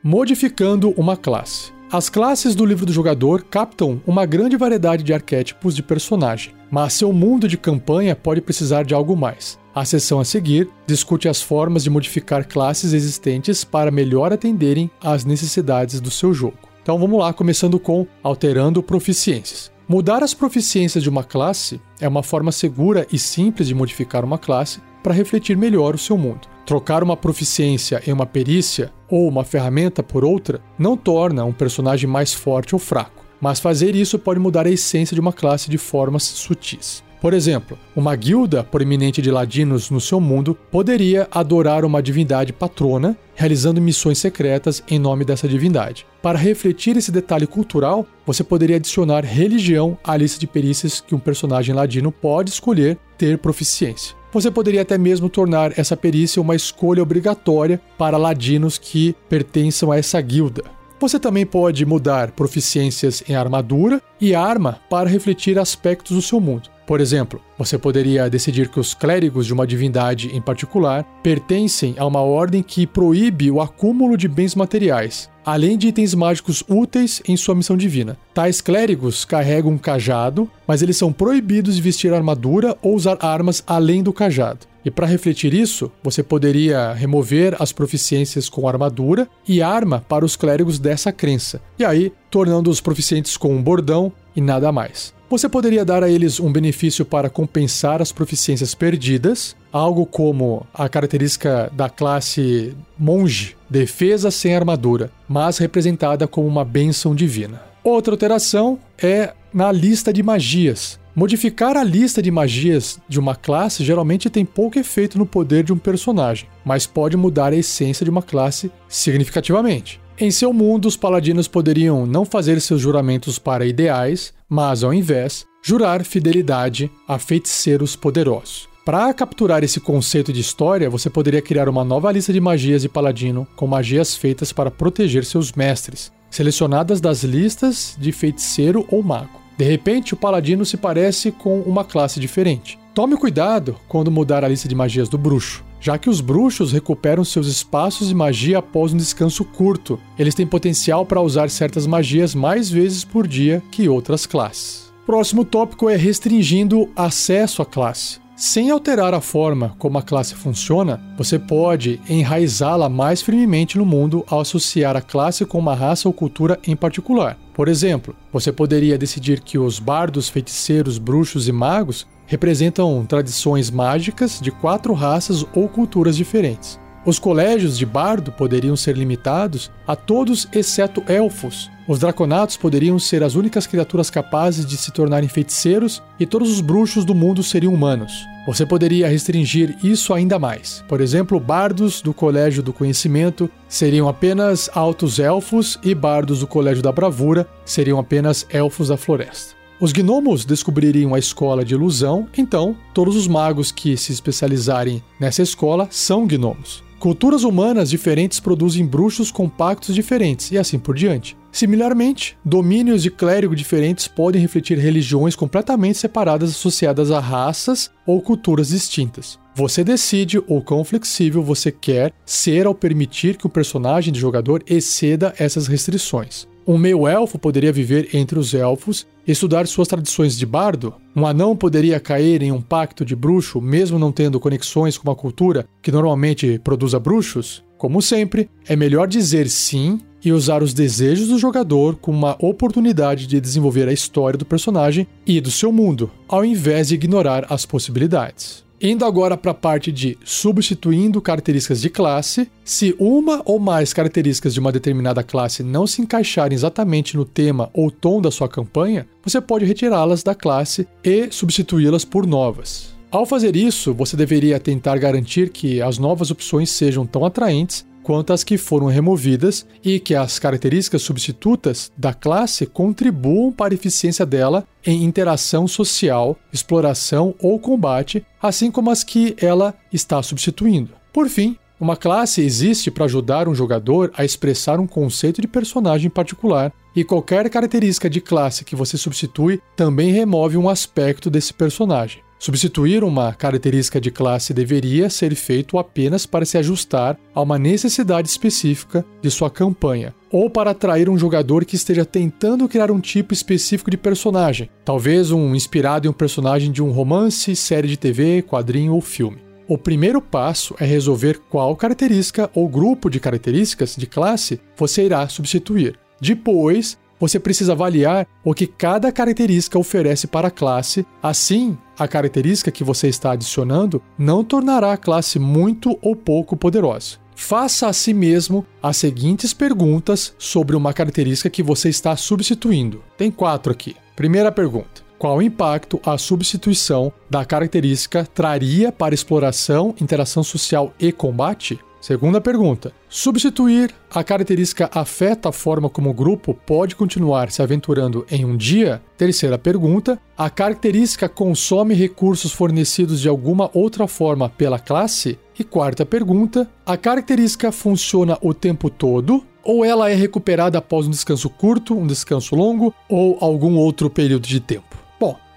Modificando 0.03 0.91
uma 0.91 1.17
classe. 1.17 1.71
As 1.91 2.07
classes 2.07 2.53
do 2.53 2.65
livro 2.65 2.85
do 2.85 2.93
jogador 2.93 3.43
captam 3.43 3.99
uma 4.05 4.25
grande 4.25 4.55
variedade 4.55 5.03
de 5.03 5.11
arquétipos 5.11 5.75
de 5.75 5.81
personagem, 5.81 6.53
mas 6.69 6.93
seu 6.93 7.11
mundo 7.11 7.47
de 7.47 7.57
campanha 7.57 8.15
pode 8.15 8.41
precisar 8.41 8.83
de 8.83 8.93
algo 8.93 9.17
mais. 9.17 9.57
A 9.73 9.83
sessão 9.83 10.19
a 10.19 10.25
seguir 10.25 10.69
discute 10.85 11.27
as 11.27 11.41
formas 11.41 11.83
de 11.83 11.89
modificar 11.89 12.47
classes 12.47 12.93
existentes 12.93 13.63
para 13.63 13.89
melhor 13.89 14.31
atenderem 14.31 14.89
às 15.01 15.25
necessidades 15.25 15.99
do 15.99 16.11
seu 16.11 16.31
jogo. 16.31 16.68
Então 16.89 16.97
vamos 16.97 17.19
lá, 17.19 17.31
começando 17.31 17.79
com 17.79 18.07
alterando 18.23 18.81
proficiências. 18.81 19.71
Mudar 19.87 20.23
as 20.23 20.33
proficiências 20.33 21.03
de 21.03 21.07
uma 21.07 21.23
classe 21.23 21.79
é 22.01 22.07
uma 22.07 22.23
forma 22.23 22.51
segura 22.51 23.05
e 23.13 23.19
simples 23.19 23.67
de 23.67 23.75
modificar 23.75 24.25
uma 24.25 24.39
classe 24.39 24.81
para 25.03 25.13
refletir 25.13 25.55
melhor 25.55 25.93
o 25.93 25.99
seu 25.99 26.17
mundo. 26.17 26.47
Trocar 26.65 27.03
uma 27.03 27.15
proficiência 27.15 28.01
em 28.07 28.11
uma 28.11 28.25
perícia 28.25 28.91
ou 29.07 29.27
uma 29.27 29.43
ferramenta 29.43 30.01
por 30.01 30.25
outra 30.25 30.61
não 30.79 30.97
torna 30.97 31.45
um 31.45 31.53
personagem 31.53 32.09
mais 32.09 32.33
forte 32.33 32.73
ou 32.73 32.79
fraco, 32.79 33.23
mas 33.39 33.59
fazer 33.59 33.95
isso 33.95 34.17
pode 34.17 34.39
mudar 34.39 34.65
a 34.65 34.71
essência 34.71 35.13
de 35.13 35.21
uma 35.21 35.31
classe 35.31 35.69
de 35.69 35.77
formas 35.77 36.23
sutis. 36.23 37.03
Por 37.21 37.33
exemplo, 37.33 37.77
uma 37.93 38.15
guilda 38.15 38.63
proeminente 38.63 39.21
de 39.21 39.29
ladinos 39.29 39.89
no 39.89 39.99
seu 39.99 40.21
mundo 40.21 40.57
poderia 40.71 41.27
adorar 41.29 41.83
uma 41.83 42.01
divindade 42.01 42.53
patrona, 42.53 43.17
realizando 43.35 43.81
missões 43.81 44.19
secretas 44.19 44.81
em 44.89 44.97
nome 44.97 45.25
dessa 45.25 45.47
divindade. 45.47 46.05
Para 46.21 46.37
refletir 46.37 46.95
esse 46.95 47.11
detalhe 47.11 47.45
cultural, 47.45 48.07
você 48.25 48.41
poderia 48.41 48.77
adicionar 48.77 49.25
religião 49.25 49.97
à 50.01 50.15
lista 50.15 50.39
de 50.39 50.47
perícias 50.47 51.01
que 51.01 51.13
um 51.13 51.19
personagem 51.19 51.75
ladino 51.75 52.09
pode 52.09 52.51
escolher 52.51 52.97
ter 53.17 53.37
proficiência. 53.37 54.15
Você 54.31 54.49
poderia 54.49 54.83
até 54.83 54.97
mesmo 54.97 55.27
tornar 55.27 55.77
essa 55.77 55.97
perícia 55.97 56.41
uma 56.41 56.55
escolha 56.55 57.03
obrigatória 57.03 57.81
para 57.97 58.17
ladinos 58.17 58.77
que 58.77 59.13
pertençam 59.27 59.91
a 59.91 59.97
essa 59.97 60.21
guilda. 60.21 60.63
Você 60.99 61.17
também 61.17 61.45
pode 61.45 61.85
mudar 61.85 62.31
proficiências 62.31 63.23
em 63.27 63.33
armadura 63.33 64.01
e 64.19 64.35
arma 64.35 64.79
para 64.89 65.09
refletir 65.09 65.57
aspectos 65.57 66.15
do 66.15 66.21
seu 66.21 66.39
mundo. 66.41 66.69
Por 66.89 67.01
exemplo, 67.01 67.39
você 67.59 67.77
poderia 67.77 68.29
decidir 68.29 68.69
que 68.69 68.79
os 68.79 68.93
clérigos 68.93 69.45
de 69.45 69.53
uma 69.53 69.67
divindade 69.67 70.33
em 70.33 70.41
particular 70.41 71.03
pertencem 71.21 71.93
a 71.97 72.05
uma 72.05 72.21
ordem 72.21 72.63
que 72.63 72.87
proíbe 72.87 73.51
o 73.51 73.59
acúmulo 73.59 74.15
de 74.15 74.29
bens 74.29 74.55
materiais, 74.55 75.29
além 75.45 75.77
de 75.77 75.89
itens 75.89 76.15
mágicos 76.15 76.63
úteis 76.69 77.21
em 77.27 77.35
sua 77.35 77.53
missão 77.53 77.75
divina. 77.75 78.17
Tais 78.33 78.61
clérigos 78.61 79.25
carregam 79.25 79.73
um 79.73 79.77
cajado, 79.77 80.49
mas 80.65 80.81
eles 80.81 80.95
são 80.95 81.11
proibidos 81.11 81.75
de 81.75 81.81
vestir 81.81 82.13
armadura 82.13 82.77
ou 82.81 82.95
usar 82.95 83.17
armas 83.19 83.61
além 83.67 84.01
do 84.01 84.13
cajado. 84.13 84.65
E 84.85 84.89
para 84.89 85.05
refletir 85.05 85.53
isso, 85.53 85.91
você 86.01 86.23
poderia 86.23 86.93
remover 86.93 87.61
as 87.61 87.73
proficiências 87.73 88.47
com 88.47 88.69
armadura 88.69 89.27
e 89.45 89.61
arma 89.61 90.05
para 90.07 90.23
os 90.23 90.37
clérigos 90.37 90.79
dessa 90.79 91.11
crença, 91.11 91.61
e 91.77 91.83
aí 91.83 92.13
tornando-os 92.31 92.79
proficientes 92.79 93.35
com 93.35 93.53
um 93.53 93.61
bordão 93.61 94.13
e 94.33 94.39
nada 94.39 94.71
mais. 94.71 95.13
Você 95.29 95.47
poderia 95.47 95.85
dar 95.85 96.03
a 96.03 96.09
eles 96.09 96.39
um 96.39 96.51
benefício 96.51 97.05
para 97.05 97.29
compensar 97.49 97.99
as 97.99 98.11
proficiências 98.11 98.75
perdidas, 98.75 99.55
algo 99.73 100.05
como 100.05 100.65
a 100.71 100.87
característica 100.87 101.69
da 101.73 101.89
classe 101.89 102.75
monge, 102.97 103.57
defesa 103.67 104.29
sem 104.29 104.55
armadura, 104.55 105.11
mas 105.27 105.57
representada 105.57 106.27
como 106.27 106.47
uma 106.47 106.63
bênção 106.63 107.15
divina. 107.15 107.61
Outra 107.83 108.13
alteração 108.13 108.77
é 109.01 109.33
na 109.51 109.71
lista 109.71 110.13
de 110.13 110.21
magias. 110.21 110.99
Modificar 111.15 111.75
a 111.75 111.83
lista 111.83 112.21
de 112.21 112.29
magias 112.29 112.99
de 113.09 113.19
uma 113.19 113.35
classe 113.35 113.83
geralmente 113.83 114.29
tem 114.29 114.45
pouco 114.45 114.77
efeito 114.77 115.17
no 115.17 115.25
poder 115.25 115.63
de 115.63 115.73
um 115.73 115.77
personagem, 115.77 116.47
mas 116.63 116.85
pode 116.85 117.17
mudar 117.17 117.51
a 117.51 117.55
essência 117.57 118.03
de 118.03 118.11
uma 118.11 118.21
classe 118.21 118.71
significativamente. 118.87 119.99
Em 120.19 120.29
seu 120.29 120.53
mundo, 120.53 120.85
os 120.85 120.95
paladinos 120.95 121.47
poderiam 121.47 122.05
não 122.05 122.25
fazer 122.25 122.61
seus 122.61 122.81
juramentos 122.81 123.39
para 123.39 123.65
ideais, 123.65 124.33
mas 124.47 124.83
ao 124.83 124.93
invés, 124.93 125.45
jurar 125.61 126.03
fidelidade 126.03 126.91
a 127.07 127.17
feiticeiros 127.17 127.95
poderosos. 127.95 128.67
Para 128.85 129.13
capturar 129.13 129.63
esse 129.63 129.79
conceito 129.79 130.33
de 130.33 130.41
história, 130.41 130.89
você 130.89 131.09
poderia 131.09 131.41
criar 131.41 131.69
uma 131.69 131.83
nova 131.83 132.11
lista 132.11 132.33
de 132.33 132.39
magias 132.39 132.81
de 132.81 132.89
paladino 132.89 133.47
com 133.55 133.67
magias 133.67 134.15
feitas 134.15 134.51
para 134.51 134.71
proteger 134.71 135.25
seus 135.25 135.51
mestres, 135.51 136.11
selecionadas 136.29 136.99
das 136.99 137.23
listas 137.23 137.95
de 137.99 138.11
feiticeiro 138.11 138.87
ou 138.89 139.03
mago. 139.03 139.39
De 139.57 139.65
repente, 139.65 140.13
o 140.13 140.17
paladino 140.17 140.65
se 140.65 140.77
parece 140.77 141.31
com 141.31 141.59
uma 141.61 141.83
classe 141.83 142.19
diferente. 142.19 142.79
Tome 142.95 143.17
cuidado 143.17 143.75
quando 143.87 144.09
mudar 144.09 144.43
a 144.43 144.47
lista 144.47 144.67
de 144.67 144.73
magias 144.73 145.09
do 145.09 145.17
bruxo 145.17 145.63
já 145.79 145.97
que 145.97 146.09
os 146.09 146.19
bruxos 146.19 146.71
recuperam 146.71 147.23
seus 147.23 147.47
espaços 147.47 148.09
de 148.09 148.15
magia 148.15 148.59
após 148.59 148.93
um 148.93 148.97
descanso 148.97 149.45
curto. 149.45 149.99
Eles 150.17 150.35
têm 150.35 150.45
potencial 150.45 151.05
para 151.05 151.21
usar 151.21 151.49
certas 151.49 151.87
magias 151.87 152.35
mais 152.35 152.69
vezes 152.69 153.05
por 153.05 153.27
dia 153.27 153.63
que 153.71 153.87
outras 153.87 154.25
classes. 154.25 154.88
Próximo 155.09 155.43
tópico 155.43 155.89
é 155.89 155.95
restringindo 155.95 156.87
acesso 156.95 157.63
à 157.63 157.65
classe. 157.65 158.19
Sem 158.35 158.69
alterar 158.69 159.11
a 159.11 159.19
forma 159.19 159.75
como 159.79 159.97
a 159.97 160.03
classe 160.03 160.35
funciona, 160.35 161.01
você 161.17 161.39
pode 161.39 161.99
enraizá-la 162.07 162.87
mais 162.87 163.19
firmemente 163.19 163.75
no 163.75 163.87
mundo 163.87 164.23
ao 164.27 164.41
associar 164.41 164.95
a 164.95 165.01
classe 165.01 165.47
com 165.47 165.57
uma 165.57 165.73
raça 165.73 166.07
ou 166.07 166.13
cultura 166.13 166.59
em 166.63 166.75
particular. 166.75 167.39
Por 167.55 167.67
exemplo, 167.67 168.15
você 168.31 168.51
poderia 168.51 168.99
decidir 168.99 169.39
que 169.39 169.57
os 169.57 169.79
bardos, 169.79 170.29
feiticeiros, 170.29 170.99
bruxos 170.99 171.47
e 171.47 171.51
magos 171.51 172.05
representam 172.27 173.03
tradições 173.03 173.71
mágicas 173.71 174.39
de 174.39 174.51
quatro 174.51 174.93
raças 174.93 175.43
ou 175.55 175.67
culturas 175.67 176.15
diferentes. 176.15 176.79
Os 177.09 177.17
colégios 177.17 177.75
de 177.75 177.87
bardo 177.87 178.31
poderiam 178.31 178.75
ser 178.75 178.95
limitados 178.95 179.71
a 179.87 179.95
todos 179.95 180.47
exceto 180.53 181.03
elfos. 181.07 181.67
Os 181.87 181.97
draconatos 181.97 182.55
poderiam 182.55 182.99
ser 182.99 183.23
as 183.23 183.33
únicas 183.33 183.65
criaturas 183.65 184.11
capazes 184.11 184.63
de 184.63 184.77
se 184.77 184.91
tornarem 184.91 185.27
feiticeiros 185.27 186.03
e 186.19 186.25
todos 186.27 186.51
os 186.51 186.61
bruxos 186.61 187.03
do 187.03 187.15
mundo 187.15 187.41
seriam 187.41 187.73
humanos. 187.73 188.13
Você 188.45 188.63
poderia 188.63 189.09
restringir 189.09 189.75
isso 189.83 190.13
ainda 190.13 190.37
mais. 190.37 190.83
Por 190.87 191.01
exemplo, 191.01 191.39
bardos 191.39 191.99
do 191.99 192.13
Colégio 192.13 192.61
do 192.61 192.71
Conhecimento 192.71 193.49
seriam 193.67 194.07
apenas 194.07 194.69
altos 194.71 195.17
elfos 195.17 195.79
e 195.81 195.95
bardos 195.95 196.41
do 196.41 196.47
Colégio 196.47 196.83
da 196.83 196.91
Bravura 196.91 197.49
seriam 197.65 197.97
apenas 197.97 198.45
elfos 198.51 198.89
da 198.89 198.97
floresta. 198.97 199.55
Os 199.81 199.91
gnomos 199.91 200.45
descobririam 200.45 201.15
a 201.15 201.17
escola 201.17 201.65
de 201.65 201.73
ilusão, 201.73 202.27
então 202.37 202.77
todos 202.93 203.15
os 203.15 203.27
magos 203.27 203.71
que 203.71 203.97
se 203.97 204.11
especializarem 204.11 205.01
nessa 205.19 205.41
escola 205.41 205.87
são 205.89 206.27
gnomos. 206.27 206.87
Culturas 206.99 207.45
humanas 207.45 207.89
diferentes 207.89 208.41
produzem 208.41 208.85
bruxos 208.85 209.31
compactos 209.31 209.95
diferentes 209.95 210.51
e 210.51 210.57
assim 210.57 210.77
por 210.77 210.93
diante. 210.93 211.37
Similarmente, 211.49 212.37
domínios 212.43 213.01
de 213.01 213.09
clérigo 213.09 213.55
diferentes 213.55 214.05
podem 214.05 214.41
refletir 214.41 214.77
religiões 214.77 215.33
completamente 215.33 215.97
separadas 215.97 216.49
associadas 216.49 217.09
a 217.09 217.21
raças 217.21 217.89
ou 218.05 218.21
culturas 218.21 218.67
distintas. 218.67 219.39
Você 219.55 219.81
decide 219.81 220.39
o 220.39 220.61
quão 220.61 220.83
flexível 220.83 221.41
você 221.41 221.71
quer 221.71 222.13
ser 222.25 222.65
ao 222.65 222.75
permitir 222.75 223.37
que 223.37 223.47
o 223.47 223.49
personagem 223.49 224.13
de 224.13 224.19
jogador 224.19 224.61
exceda 224.67 225.33
essas 225.39 225.67
restrições. 225.67 226.49
Um 226.69 226.77
meio-elfo 226.77 227.39
poderia 227.39 227.73
viver 227.73 228.09
entre 228.13 228.37
os 228.37 228.53
elfos 228.53 229.07
e 229.25 229.31
estudar 229.31 229.65
suas 229.65 229.87
tradições 229.87 230.37
de 230.37 230.45
bardo. 230.45 230.93
Um 231.15 231.25
anão 231.25 231.55
poderia 231.55 231.99
cair 231.99 232.43
em 232.43 232.51
um 232.51 232.61
pacto 232.61 233.03
de 233.03 233.15
bruxo, 233.15 233.59
mesmo 233.59 233.97
não 233.97 234.11
tendo 234.11 234.39
conexões 234.39 234.95
com 234.95 235.09
uma 235.09 235.15
cultura 235.15 235.67
que 235.81 235.91
normalmente 235.91 236.61
produza 236.63 236.99
bruxos. 236.99 237.63
Como 237.75 238.03
sempre, 238.03 238.47
é 238.67 238.75
melhor 238.75 239.07
dizer 239.07 239.49
sim 239.49 239.99
e 240.23 240.31
usar 240.31 240.61
os 240.61 240.71
desejos 240.71 241.29
do 241.29 241.39
jogador 241.39 241.95
como 241.95 242.19
uma 242.19 242.37
oportunidade 242.39 243.25
de 243.25 243.41
desenvolver 243.41 243.87
a 243.87 243.93
história 243.93 244.37
do 244.37 244.45
personagem 244.45 245.07
e 245.25 245.41
do 245.41 245.49
seu 245.49 245.71
mundo, 245.71 246.11
ao 246.27 246.45
invés 246.45 246.89
de 246.89 246.93
ignorar 246.93 247.47
as 247.49 247.65
possibilidades. 247.65 248.68
Indo 248.81 249.03
agora 249.03 249.35
para 249.35 249.51
a 249.51 249.53
parte 249.53 249.91
de 249.91 250.17
substituindo 250.23 251.21
características 251.21 251.81
de 251.81 251.89
classe, 251.89 252.49
se 252.63 252.95
uma 252.97 253.41
ou 253.43 253.59
mais 253.59 253.91
características 253.91 254.53
de 254.53 254.59
uma 254.61 254.71
determinada 254.71 255.21
classe 255.21 255.61
não 255.63 255.85
se 255.85 256.01
encaixarem 256.01 256.55
exatamente 256.55 257.17
no 257.17 257.25
tema 257.25 257.69
ou 257.73 257.91
tom 257.91 258.21
da 258.21 258.31
sua 258.31 258.47
campanha, 258.47 259.05
você 259.21 259.41
pode 259.41 259.65
retirá-las 259.65 260.23
da 260.23 260.33
classe 260.33 260.87
e 261.03 261.29
substituí-las 261.29 262.05
por 262.05 262.25
novas. 262.25 262.97
Ao 263.11 263.25
fazer 263.25 263.55
isso, 263.55 263.93
você 263.93 264.15
deveria 264.15 264.59
tentar 264.61 264.97
garantir 264.97 265.49
que 265.49 265.81
as 265.81 265.97
novas 265.97 266.31
opções 266.31 266.69
sejam 266.69 267.05
tão 267.05 267.25
atraentes 267.25 267.85
quanto 268.09 268.33
as 268.33 268.43
que 268.43 268.57
foram 268.57 268.87
removidas 268.87 269.67
e 269.85 269.99
que 269.99 270.15
as 270.15 270.39
características 270.39 271.03
substitutas 271.03 271.91
da 271.95 272.11
classe 272.11 272.65
contribuam 272.65 273.51
para 273.51 273.71
a 273.71 273.75
eficiência 273.75 274.25
dela 274.25 274.65
em 274.83 275.03
interação 275.03 275.67
social, 275.67 276.35
exploração 276.51 277.35
ou 277.39 277.59
combate, 277.59 278.25
assim 278.41 278.71
como 278.71 278.89
as 278.89 279.03
que 279.03 279.35
ela 279.39 279.75
está 279.93 280.23
substituindo. 280.23 280.89
Por 281.13 281.29
fim, 281.29 281.55
uma 281.79 281.95
classe 281.95 282.41
existe 282.41 282.89
para 282.89 283.05
ajudar 283.05 283.47
um 283.47 283.53
jogador 283.53 284.11
a 284.17 284.25
expressar 284.25 284.79
um 284.79 284.87
conceito 284.87 285.39
de 285.39 285.47
personagem 285.47 286.09
particular, 286.09 286.73
e 286.95 287.03
qualquer 287.03 287.47
característica 287.47 288.09
de 288.09 288.19
classe 288.19 288.65
que 288.65 288.75
você 288.75 288.97
substitui 288.97 289.61
também 289.75 290.11
remove 290.11 290.57
um 290.57 290.67
aspecto 290.67 291.29
desse 291.29 291.53
personagem. 291.53 292.23
Substituir 292.39 293.03
uma 293.03 293.33
característica 293.33 293.99
de 293.99 294.09
classe 294.09 294.53
deveria 294.53 295.09
ser 295.09 295.35
feito 295.35 295.77
apenas 295.77 296.25
para 296.25 296.45
se 296.45 296.57
ajustar 296.57 297.19
a 297.35 297.41
uma 297.41 297.59
necessidade 297.59 298.29
específica 298.29 299.03
de 299.21 299.29
sua 299.29 299.49
campanha, 299.49 300.15
ou 300.31 300.49
para 300.49 300.71
atrair 300.71 301.09
um 301.09 301.17
jogador 301.17 301.65
que 301.65 301.75
esteja 301.75 302.05
tentando 302.05 302.69
criar 302.69 302.91
um 302.91 303.01
tipo 303.01 303.33
específico 303.33 303.91
de 303.91 303.97
personagem, 303.97 304.69
talvez 304.85 305.31
um 305.31 305.53
inspirado 305.53 306.07
em 306.07 306.09
um 306.09 306.13
personagem 306.13 306.71
de 306.71 306.81
um 306.81 306.91
romance, 306.91 307.53
série 307.57 307.89
de 307.89 307.97
TV, 307.97 308.41
quadrinho 308.41 308.93
ou 308.93 309.01
filme. 309.01 309.43
O 309.67 309.77
primeiro 309.77 310.21
passo 310.21 310.73
é 310.79 310.85
resolver 310.85 311.41
qual 311.49 311.75
característica 311.75 312.49
ou 312.55 312.69
grupo 312.69 313.09
de 313.09 313.19
características 313.19 313.97
de 313.97 314.07
classe 314.07 314.61
você 314.77 315.03
irá 315.03 315.27
substituir. 315.27 315.99
Depois, 316.21 316.97
você 317.19 317.37
precisa 317.37 317.73
avaliar 317.73 318.25
o 318.43 318.53
que 318.53 318.65
cada 318.65 319.11
característica 319.11 319.77
oferece 319.77 320.25
para 320.25 320.47
a 320.47 320.51
classe. 320.51 321.05
Assim, 321.21 321.77
a 321.99 322.07
característica 322.07 322.71
que 322.71 322.83
você 322.83 323.09
está 323.09 323.33
adicionando 323.33 324.01
não 324.17 324.43
tornará 324.43 324.93
a 324.93 324.97
classe 324.97 325.37
muito 325.37 325.99
ou 326.01 326.15
pouco 326.15 326.55
poderosa. 326.55 327.17
Faça 327.35 327.87
a 327.87 327.93
si 327.93 328.13
mesmo 328.13 328.65
as 328.81 328.97
seguintes 328.97 329.53
perguntas 329.53 330.33
sobre 330.37 330.75
uma 330.75 330.93
característica 330.93 331.49
que 331.49 331.63
você 331.63 331.89
está 331.89 332.15
substituindo. 332.15 333.03
Tem 333.17 333.29
quatro 333.29 333.71
aqui. 333.71 333.95
Primeira 334.15 334.51
pergunta: 334.51 335.01
qual 335.17 335.41
impacto 335.41 335.99
a 336.05 336.17
substituição 336.17 337.11
da 337.29 337.45
característica 337.45 338.25
traria 338.25 338.91
para 338.91 339.13
exploração, 339.13 339.93
interação 340.01 340.43
social 340.43 340.93
e 340.99 341.11
combate? 341.11 341.79
Segunda 342.01 342.39
pergunta: 342.39 342.93
substituir 343.09 343.93
a 344.09 344.23
característica 344.23 344.89
afeta 344.93 345.49
a 345.49 345.51
forma 345.51 345.89
como 345.89 346.09
o 346.09 346.13
grupo 346.13 346.53
pode 346.53 346.95
continuar 346.95 347.51
se 347.51 347.61
aventurando 347.61 348.25
em 348.31 348.45
um 348.45 348.55
dia? 348.55 349.01
Terceira 349.17 349.57
pergunta: 349.57 350.17
a 350.37 350.49
característica 350.49 351.27
consome 351.27 351.93
recursos 351.93 352.53
fornecidos 352.53 353.19
de 353.19 353.27
alguma 353.27 353.69
outra 353.73 354.07
forma 354.07 354.49
pela 354.49 354.79
classe? 354.79 355.37
E 355.57 355.63
quarta 355.63 356.05
pergunta: 356.05 356.69
a 356.85 356.95
característica 356.95 357.71
funciona 357.71 358.37
o 358.41 358.53
tempo 358.53 358.89
todo? 358.89 359.43
Ou 359.61 359.83
ela 359.83 360.09
é 360.09 360.15
recuperada 360.15 360.77
após 360.77 361.05
um 361.05 361.11
descanso 361.11 361.49
curto, 361.49 361.93
um 361.93 362.07
descanso 362.07 362.55
longo 362.55 362.93
ou 363.09 363.37
algum 363.41 363.75
outro 363.75 364.09
período 364.09 364.47
de 364.47 364.61
tempo? 364.61 364.88